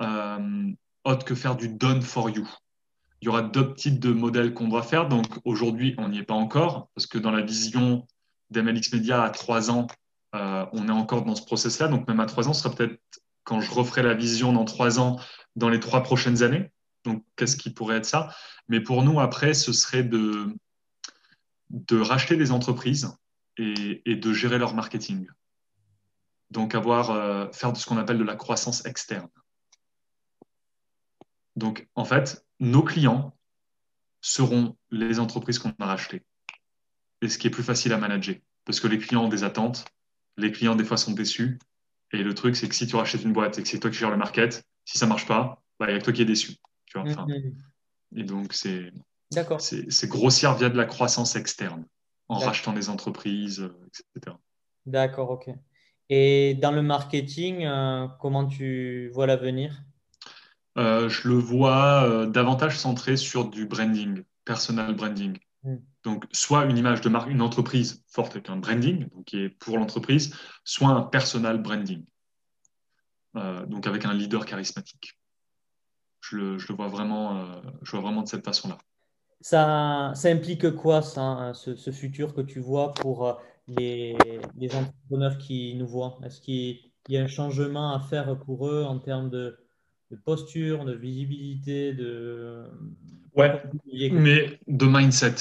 [0.00, 0.72] euh,
[1.04, 2.48] autre que faire du done for you.
[3.20, 5.08] Il y aura d'autres types de modèles qu'on doit faire.
[5.08, 8.06] Donc aujourd'hui, on n'y est pas encore, parce que dans la vision
[8.50, 9.86] d'MLX Media à trois ans,
[10.34, 11.88] euh, on est encore dans ce process-là.
[11.88, 12.98] Donc même à trois ans, ce sera peut-être
[13.44, 15.20] quand je referai la vision dans trois ans,
[15.56, 16.70] dans les trois prochaines années.
[17.04, 18.34] Donc qu'est-ce qui pourrait être ça?
[18.68, 20.54] Mais pour nous, après, ce serait de,
[21.70, 23.16] de racheter des entreprises
[23.58, 25.26] et, de gérer leur marketing.
[26.50, 29.28] Donc avoir, euh, faire de ce qu'on appelle de la croissance externe.
[31.56, 33.36] Donc, en fait, nos clients
[34.20, 36.22] seront les entreprises qu'on a rachetées.
[37.20, 38.36] Et ce qui est plus facile à manager.
[38.64, 39.84] Parce que les clients ont des attentes,
[40.36, 41.58] les clients, des fois, sont déçus.
[42.12, 43.98] Et le truc, c'est que si tu rachètes une boîte et que c'est toi qui
[43.98, 46.22] gères le market, si ça ne marche pas, bah, il y a que toi qui
[46.22, 46.56] es déçu.
[46.86, 47.54] Tu vois mm-hmm.
[48.16, 48.92] Et donc, c'est
[50.08, 51.84] grossir via de la croissance externe,
[52.32, 53.68] en rachetant des entreprises,
[54.14, 54.36] etc.
[54.86, 55.50] D'accord, ok.
[56.08, 59.82] Et dans le marketing, euh, comment tu vois l'avenir?
[60.78, 65.38] Euh, Je le vois euh, davantage centré sur du branding, personal branding.
[65.62, 65.76] Mm.
[66.04, 69.48] Donc, soit une image de marque, une entreprise forte avec un branding, donc qui est
[69.48, 72.04] pour l'entreprise, soit un personal branding,
[73.34, 75.16] donc avec un leader charismatique.
[76.20, 78.78] Je le, je le vois, vraiment, je vois vraiment de cette façon-là.
[79.42, 84.16] Ça, ça, implique quoi, ça, ce, ce, futur que tu vois pour les,
[84.56, 86.18] les entrepreneurs qui nous voient?
[86.24, 86.78] Est-ce qu'il
[87.08, 89.58] y a un changement à faire pour eux en termes de,
[90.24, 92.64] posture, de visibilité, de...
[93.34, 93.62] Ouais,
[94.12, 95.34] mais de mindset.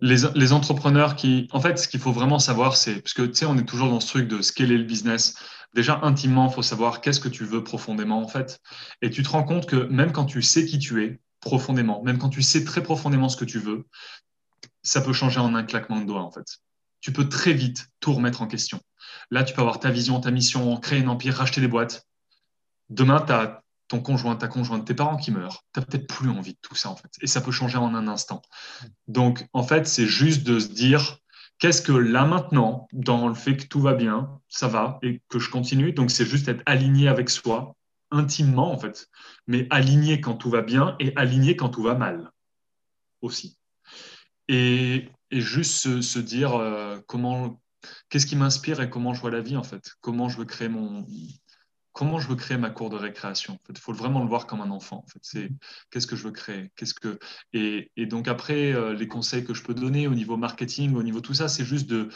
[0.00, 1.48] Les, les, entrepreneurs qui...
[1.52, 3.00] En fait, ce qu'il faut vraiment savoir, c'est...
[3.00, 5.34] Parce que, tu sais, on est toujours dans ce truc de scaler le business.
[5.74, 8.60] Déjà, intimement, il faut savoir qu'est-ce que tu veux profondément, en fait.
[9.02, 12.18] Et tu te rends compte que même quand tu sais qui tu es, profondément, même
[12.18, 13.86] quand tu sais très profondément ce que tu veux,
[14.82, 16.60] ça peut changer en un claquement de doigts, en fait
[17.00, 18.80] tu peux très vite tout remettre en question.
[19.30, 22.06] Là, tu peux avoir ta vision, ta mission, créer un empire, racheter des boîtes.
[22.90, 25.64] Demain, tu as ton conjoint, ta conjointe, tes parents qui meurent.
[25.72, 27.10] Tu n'as peut-être plus envie de tout ça, en fait.
[27.22, 28.42] Et ça peut changer en un instant.
[29.06, 31.18] Donc, en fait, c'est juste de se dire,
[31.58, 35.38] qu'est-ce que là maintenant, dans le fait que tout va bien, ça va, et que
[35.38, 35.92] je continue.
[35.92, 37.76] Donc, c'est juste être aligné avec soi,
[38.10, 39.08] intimement, en fait.
[39.46, 42.32] Mais aligné quand tout va bien et aligné quand tout va mal
[43.20, 43.58] aussi.
[44.48, 47.60] Et juste se, dire euh, comment,
[48.08, 50.68] qu'est-ce qui m'inspire et comment je vois la vie en fait, comment je veux créer
[50.68, 51.06] mon,
[51.92, 53.58] comment je veux créer ma cour de récréation.
[53.68, 55.04] Il faut vraiment le voir comme un enfant.
[55.20, 55.50] C'est
[55.90, 57.18] qu'est-ce que je veux créer, qu'est-ce que
[57.52, 61.02] et, et, donc après euh, les conseils que je peux donner au niveau marketing, au
[61.02, 62.08] niveau tout ça, c'est juste de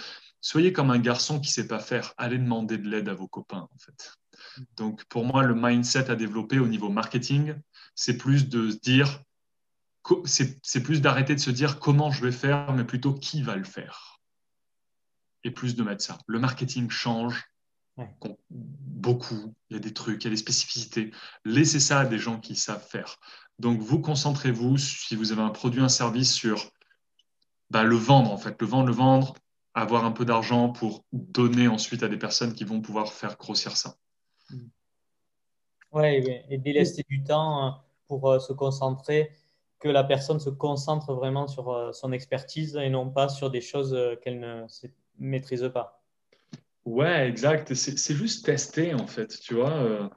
[0.43, 3.67] soyez comme un garçon qui sait pas faire, allez demander de l'aide à vos copains
[3.73, 4.13] en fait.
[4.77, 7.55] Donc pour moi, le mindset à développer au niveau marketing,
[7.95, 9.23] c'est plus de se dire
[10.25, 13.65] c'est plus d'arrêter de se dire comment je vais faire, mais plutôt qui va le
[13.65, 14.21] faire.
[15.45, 16.19] Et plus de mettre ça.
[16.27, 17.45] Le marketing change
[18.41, 19.55] beaucoup.
[19.71, 21.13] Il y a des trucs, il y a des spécificités.
[21.45, 23.17] Laissez ça à des gens qui savent faire.
[23.59, 26.71] Donc, vous concentrez-vous, si vous avez un produit, un service, sur
[27.71, 28.61] bah, le vendre, en fait.
[28.61, 29.35] Le vendre, le vendre,
[29.75, 33.77] avoir un peu d'argent pour donner ensuite à des personnes qui vont pouvoir faire grossir
[33.77, 33.97] ça.
[35.93, 39.31] Oui, et délaisser du temps hein, pour euh, se concentrer
[39.79, 43.61] que la personne se concentre vraiment sur euh, son expertise et non pas sur des
[43.61, 44.65] choses euh, qu'elle ne
[45.19, 46.03] maîtrise pas.
[46.85, 47.75] Ouais, exact.
[47.75, 50.11] C'est juste tester, en fait, tu vois.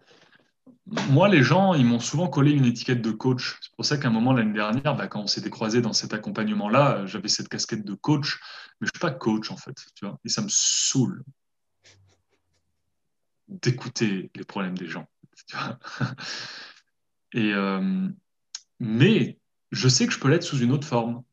[0.92, 1.02] Euh.
[1.10, 3.58] Moi, les gens, ils m'ont souvent collé une étiquette de coach.
[3.62, 6.14] C'est pour ça qu'à un moment, l'année dernière, bah, quand on s'était croisé dans cet
[6.14, 8.40] accompagnement-là, j'avais cette casquette de coach,
[8.80, 10.20] mais je ne suis pas coach, en fait, tu vois.
[10.26, 11.24] Et ça me saoule
[13.48, 15.08] d'écouter les problèmes des gens.
[17.34, 17.54] Et,
[18.80, 19.38] mais
[19.72, 21.24] je sais que je peux l'être sous une autre forme.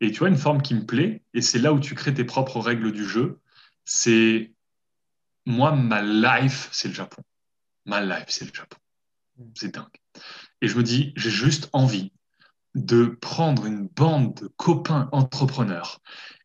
[0.00, 2.24] Et tu vois, une forme qui me plaît, et c'est là où tu crées tes
[2.24, 3.40] propres règles du jeu,
[3.84, 4.52] c'est
[5.44, 7.22] moi, ma life, c'est le Japon.
[7.84, 8.76] Ma life, c'est le Japon.
[9.54, 9.86] C'est dingue.
[10.62, 12.12] Et je me dis, j'ai juste envie
[12.74, 16.00] de prendre une bande de copains entrepreneurs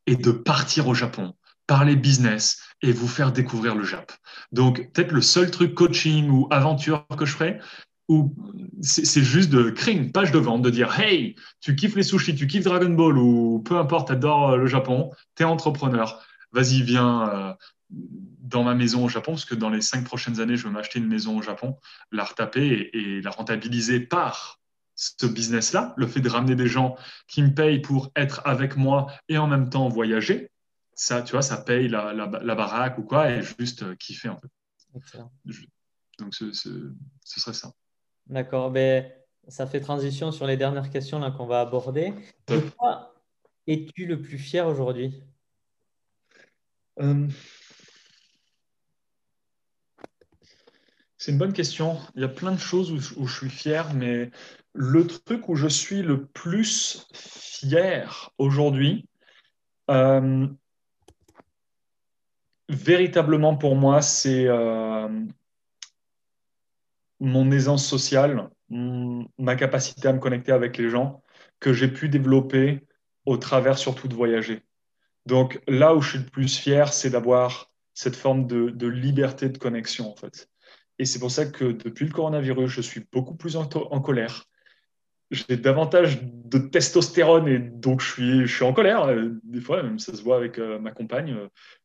[0.08, 1.34] et de partir au Japon,
[1.68, 4.16] parler business et vous faire découvrir le Japon.
[4.52, 7.60] Donc, peut-être le seul truc coaching ou aventure que je ferai,
[8.10, 8.36] ou
[8.82, 12.36] c'est juste de créer une page de vente, de dire Hey, tu kiffes les sushis,
[12.36, 16.22] tu kiffes Dragon Ball ou peu importe, adores euh, le Japon, tu es entrepreneur,
[16.52, 17.54] vas-y, viens euh,
[17.94, 21.00] dans ma maison au Japon, parce que dans les cinq prochaines années, je veux m'acheter
[21.00, 21.78] une maison au Japon,
[22.12, 24.60] la retaper et, la rentabiliser par
[24.96, 26.96] ce business-là, le fait de ramener des gens
[27.28, 30.52] qui me payent pour être avec moi et en même temps voyager,
[30.94, 34.40] ça, tu vois, ça paye la, la, baraque ou quoi, et juste euh, kiffer en
[34.40, 35.18] fait.
[36.20, 37.72] Donc ce, ce serait ça.
[38.28, 38.70] D'accord.
[38.70, 39.12] Ben,
[39.48, 42.14] ça fait transition sur les dernières questions là qu'on va aborder.
[42.48, 43.14] De quoi
[43.68, 45.24] es-tu le plus fier aujourd'hui?
[47.00, 47.28] Euh,
[51.24, 52.00] C'est une bonne question.
[52.16, 54.30] Il y a plein de choses où, je suis fier, mais
[54.74, 59.08] le truc où je suis le plus fier aujourd'hui,
[59.90, 60.46] euh,
[62.68, 65.08] véritablement pour moi, c'est euh,
[67.22, 71.24] mon aisance sociale, ma capacité à me connecter avec les gens
[71.62, 72.86] que j'ai pu développer
[73.26, 74.62] au travers surtout de voyager.
[75.26, 79.58] Donc là où je suis le plus fier, c'est d'avoir cette forme de, liberté de
[79.58, 80.50] connexion en fait.
[81.04, 84.46] Et c'est pour ça que depuis le coronavirus, je suis beaucoup plus en, colère
[85.32, 89.14] j'ai davantage de testostérone et donc je suis, je suis en colère.
[89.44, 91.36] Des fois, même ça se voit avec ma compagne,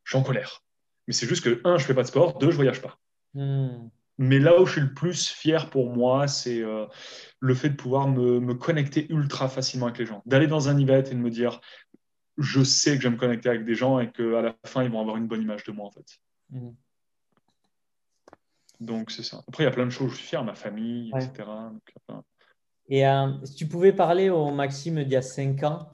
[0.04, 0.62] je suis en colère.
[1.08, 2.96] Mais c'est juste que, un, je fais pas de sport, deux, je voyage pas.
[3.34, 3.88] Hmm.
[4.18, 6.86] Mais là où je suis le plus fier pour moi, c'est euh,
[7.40, 10.22] le fait de pouvoir me, connecter ultra facilement avec les gens.
[10.26, 11.60] D'aller dans un event et de me dire,
[12.36, 14.90] je sais que je vais me connecter avec des gens et qu'à la fin, ils
[14.92, 16.06] vont avoir une bonne image de moi, en fait.
[16.50, 16.76] Mhm.
[18.80, 19.42] Donc, c'est ça.
[19.48, 20.12] Après, il y a plein de choses.
[20.12, 21.48] Je suis fier, ma famille, etc.
[22.88, 25.90] et euh, si tu pouvais parler au Maxime d'il y a 5 ans,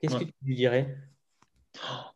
[0.00, 0.96] qu'est-ce que tu lui dirais?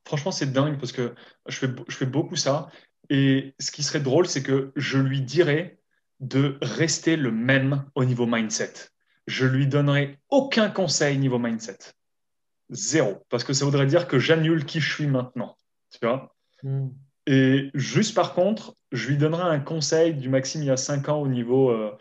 [0.05, 1.15] Franchement, c'est dingue parce que
[1.47, 2.69] je fais, je fais beaucoup ça.
[3.09, 5.79] Et ce qui serait drôle, c'est que je lui dirais
[6.21, 8.73] de rester le même au niveau mindset.
[9.27, 11.79] Je lui donnerai aucun conseil niveau mindset.
[12.71, 13.25] Zéro.
[13.29, 15.57] Parce que ça voudrait dire que j'annule qui je suis maintenant.
[15.91, 16.35] Tu vois?
[16.63, 16.89] Hmm.
[17.27, 21.09] Et juste par contre, je lui donnerai un conseil du Maxime il y a cinq
[21.09, 21.97] ans au niveau, euh,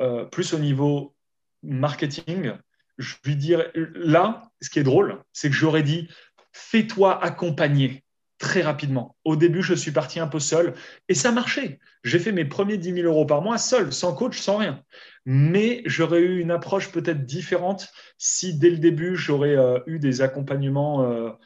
[0.00, 1.14] euh, plus au niveau
[1.62, 2.52] marketing.
[2.98, 6.08] Je lui dirais, là, ce qui est drôle, c'est que j'aurais dit,
[6.52, 8.04] fais-toi accompagner
[8.38, 9.16] très rapidement.
[9.24, 10.74] Au début, je suis parti un peu seul
[11.08, 11.78] et ça marchait.
[12.04, 14.82] J'ai fait mes premiers 10 000 euros par mois seul, sans coach, sans rien.
[15.26, 20.22] Mais j'aurais eu une approche peut-être différente si dès le début, j'aurais euh, eu des
[20.22, 21.36] accompagnements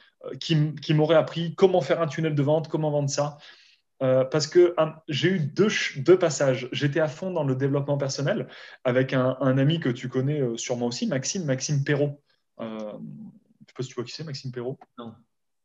[0.40, 3.38] qui m'auraient appris comment faire un tunnel de vente, comment vendre ça.
[4.02, 4.74] Euh, parce que
[5.08, 5.68] j'ai eu deux,
[5.98, 6.68] deux passages.
[6.72, 8.48] J'étais à fond dans le développement personnel
[8.82, 12.20] avec un, un ami que tu connais sûrement aussi, Maxime, Maxime Perrault.
[12.58, 14.78] je ne sais pas si tu vois qui c'est, Maxime Perrault.
[14.98, 15.14] Non.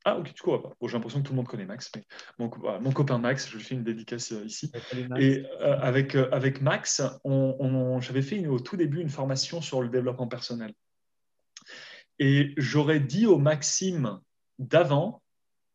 [0.05, 0.75] Ah, ok, tu crois pas.
[0.79, 2.03] Bon, j'ai l'impression que tout le monde connaît Max, mais
[2.37, 2.49] mon,
[2.79, 4.71] mon copain Max, je lui fais une dédicace euh, ici.
[5.17, 9.81] Et euh, avec, euh, avec Max, on, j'avais fait au tout début une formation sur
[9.81, 10.73] le développement personnel.
[12.17, 14.19] Et j'aurais dit au Maxime
[14.57, 15.21] d'avant,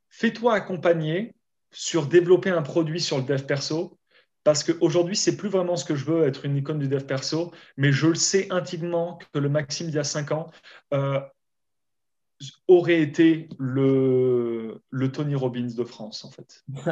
[0.08, 1.34] fais-toi accompagner
[1.74, 3.98] sur développer un produit sur le dev perso,
[4.44, 7.52] parce qu'aujourd'hui, c'est plus vraiment ce que je veux, être une icône du dev perso,
[7.76, 10.50] mais je le sais intimement que le Maxime d'il y a 5 ans
[12.68, 16.64] aurait été le, le Tony Robbins de France, en fait.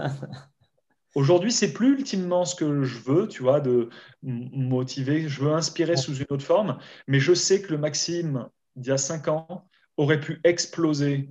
[1.15, 3.91] Aujourd'hui, c'est plus ultimement ce que je veux, tu vois, de
[4.23, 5.29] motiver.
[5.29, 8.93] Je veux inspirer sous une autre forme, mais je sais que le Maxime d'il y
[8.93, 9.69] a cinq ans
[9.99, 11.29] aurait pu exploser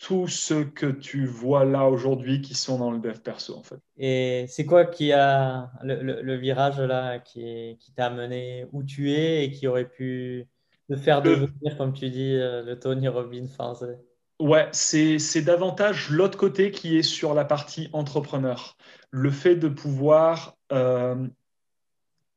[0.00, 3.78] tout ce que tu vois là aujourd'hui qui sont dans le dev perso, en fait.
[3.96, 9.44] Et c'est quoi qui a le, virage là qui, qui t'a amené où tu es
[9.44, 10.48] et qui aurait pu
[10.88, 13.98] de faire devenir, comme tu dis, euh, le Tony Robbins français.
[14.40, 18.76] Ouais, c'est davantage l'autre côté qui est sur la partie entrepreneur.
[19.10, 21.26] Le fait de pouvoir euh,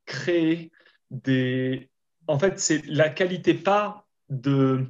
[0.05, 0.71] créer
[1.09, 1.89] des...
[2.27, 4.85] En fait, c'est la qualité pas de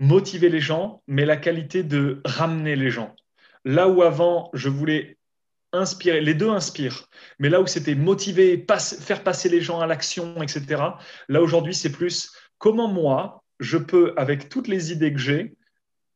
[0.00, 3.14] motiver les gens, mais la qualité de ramener les gens.
[3.64, 5.18] Là où avant, je voulais
[5.72, 7.06] inspirer, les deux inspirent,
[7.38, 8.66] mais là où c'était motiver,
[9.00, 10.82] faire passer les gens à l'action, etc.,
[11.28, 15.54] là aujourd'hui, c'est plus comment moi, je peux, avec toutes les idées que j'ai,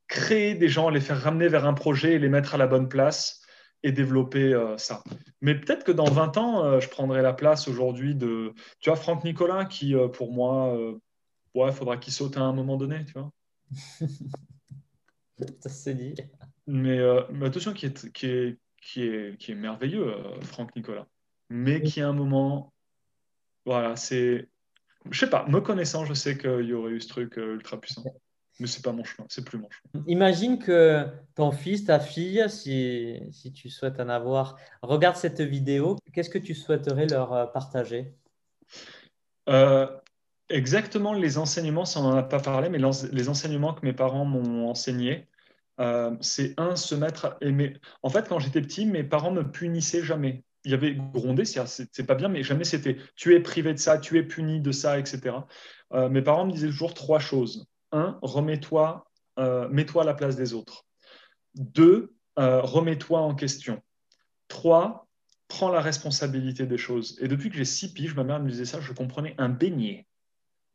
[0.08, 2.88] créer des gens, les faire ramener vers un projet et les mettre à la bonne
[2.88, 3.42] place
[3.82, 5.02] et développer euh, ça.
[5.42, 8.96] Mais peut-être que dans 20 ans, euh, je prendrai la place aujourd'hui de, tu vois,
[8.96, 10.74] Franck Nicolas, qui pour moi,
[11.54, 13.30] il faudra qu'il saute à un moment donné, tu vois.
[15.60, 16.14] ça c'est dit.
[16.66, 16.98] Mais,
[17.30, 21.06] mais, attention, qui est, qui est, qui est, qui est merveilleux, Franck Nicolas.
[21.50, 22.72] Mais qui à un moment,
[23.66, 24.48] voilà, c'est
[25.10, 27.80] je sais pas, me connaissant, je sais qu'il y aurait eu ce truc euh, ultra
[27.80, 28.04] puissant.
[28.60, 30.04] Mais c'est pas mon chemin, c'est plus mon chemin.
[30.06, 35.96] Imagine que ton fils, ta fille, si, si tu souhaites en avoir, regarde cette vidéo.
[36.12, 38.14] Qu'est-ce que tu souhaiterais leur euh, partager?
[39.48, 39.88] Euh,
[40.50, 42.78] Exactement les enseignements, ça on n'en a pas parlé, mais
[43.12, 45.26] les enseignements que mes parents m'ont enseignés,
[46.20, 47.38] c'est un, se mettre à.
[48.02, 52.06] En fait, quand j'étais petit, mes parents me punissaient jamais il y avait grondé, c'est
[52.06, 54.98] pas bien, mais jamais c'était tu es privé de ça, tu es puni de ça,
[54.98, 55.36] etc.
[55.92, 57.66] Euh, mes parents me disaient toujours trois choses.
[57.92, 59.06] Un, remets-toi,
[59.38, 60.86] euh, mets-toi à la place des autres.
[61.54, 63.82] Deux, euh, remets-toi en question.
[64.48, 65.06] Trois,
[65.48, 67.18] prends la responsabilité des choses.
[67.20, 70.06] Et depuis que j'ai six piges, ma mère me disait ça, je comprenais un beignet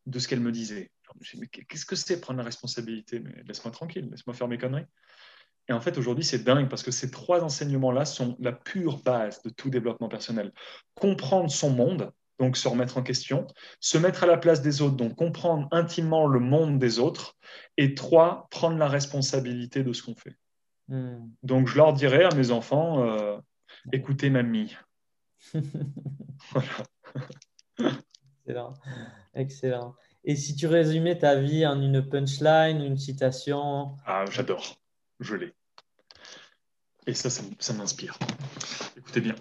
[0.06, 0.92] de ce qu'elle me disait.
[1.68, 3.20] Qu'est-ce que c'est prendre la responsabilité?
[3.20, 4.86] Mais laisse-moi tranquille, laisse-moi faire mes conneries.
[5.68, 9.42] Et en fait, aujourd'hui, c'est dingue parce que ces trois enseignements-là sont la pure base
[9.44, 10.52] de tout développement personnel.
[10.96, 13.46] Comprendre son monde, donc se remettre en question,
[13.80, 17.38] se mettre à la place des autres, donc comprendre intimement le monde des autres,
[17.78, 20.36] et trois, prendre la responsabilité de ce qu'on fait.
[20.88, 21.30] Hmm.
[21.44, 23.38] Donc je leur dirais à mes enfants, euh,
[23.92, 24.76] écoutez mamie.
[28.50, 28.74] Excellent.
[29.36, 29.96] Excellent.
[30.24, 33.96] Et si tu résumais ta vie en une punchline, une citation?
[34.08, 34.82] Ah, j'adore.
[35.20, 35.54] Je l'ai.
[37.06, 38.18] Et ça, ça, m'inspire.
[38.98, 39.36] Écoutez bien,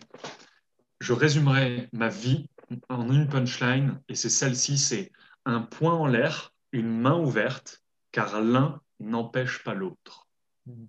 [1.01, 2.51] je résumerai ma vie
[2.91, 5.11] en une punchline, et c'est celle-ci, c'est
[5.47, 7.83] un point en l'air, une main ouverte,
[8.13, 10.27] car l'un n'empêche pas l'autre.
[10.67, 10.85] Hmm.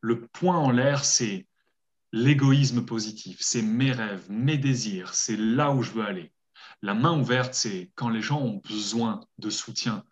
[0.00, 1.46] Le point en l'air, c'est
[2.10, 6.32] l'égoïsme positif, c'est mes rêves, mes désirs, c'est là où je veux aller.
[6.82, 10.04] La main ouverte, c'est quand les gens ont besoin de soutien,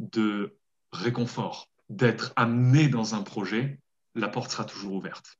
[0.00, 0.56] de
[0.92, 3.80] réconfort, d'être amenés dans un projet,
[4.14, 5.38] la porte sera toujours ouverte.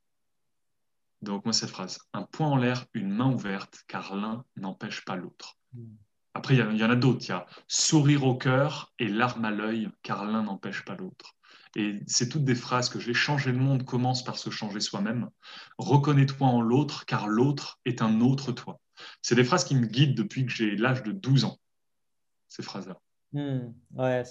[1.21, 5.15] Donc moi, cette phrase, un point en l'air, une main ouverte, car l'un n'empêche pas
[5.15, 5.57] l'autre.
[6.33, 7.25] Après, il y, en a d'autres.
[7.25, 11.35] Il y a sourire au cœur et larmes à l'œil, car l'un n'empêche pas l'autre.
[11.75, 13.13] Et c'est toutes des phrases que j'ai.
[13.15, 15.29] Changer le monde commence par se changer soi-même.
[15.79, 18.79] Reconnais-toi en l'autre, car l'autre est un autre toi.
[19.21, 21.57] C'est des phrases qui me guident depuis que j'ai l'âge de 12 ans,
[22.47, 22.99] ces phrases-là.
[23.33, 23.73] Hmm.
[23.95, 24.23] ouais,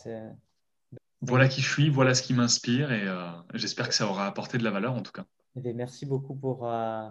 [1.22, 4.58] voilà qui je suis, voilà ce qui m'inspire et euh, j'espère que ça aura apporté
[4.58, 5.24] de la valeur en tout cas.
[5.56, 7.08] Eh merci beaucoup pour euh,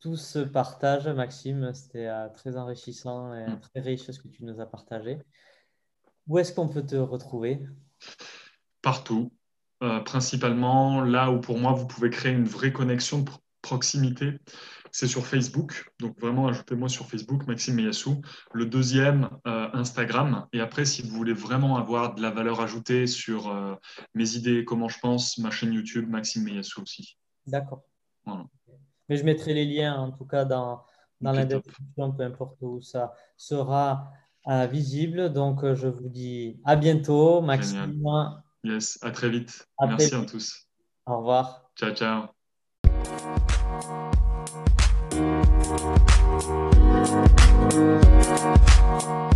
[0.00, 1.72] tout ce partage, Maxime.
[1.74, 3.60] C'était euh, très enrichissant et mm.
[3.60, 5.18] très riche ce que tu nous as partagé.
[6.28, 7.60] Où est-ce qu'on peut te retrouver?
[8.82, 9.32] Partout.
[10.04, 13.30] Principalement là où pour moi vous pouvez créer une vraie connexion de
[13.62, 14.40] proximité,
[14.92, 15.90] c'est sur Facebook.
[16.00, 18.20] Donc vraiment ajoutez-moi sur Facebook, Maxime Meyassou.
[18.52, 20.46] Le deuxième, Instagram.
[20.52, 23.78] Et après, si vous voulez vraiment avoir de la valeur ajoutée sur
[24.14, 27.16] mes idées, comment je pense, ma chaîne YouTube, Maxime Meyassou aussi.
[27.46, 27.82] D'accord.
[29.08, 30.84] Mais je mettrai les liens, en tout cas, dans,
[31.20, 34.12] dans la description, peu importe où ça sera
[34.48, 35.32] euh, visible.
[35.32, 38.02] Donc, euh, je vous dis à bientôt, Maxime.
[38.64, 39.66] Yes, à très vite.
[39.80, 40.66] Merci à tous.
[41.06, 41.70] Au revoir.
[41.76, 43.57] Ciao, ciao.
[45.80, 46.08] Thank
[49.04, 49.27] you.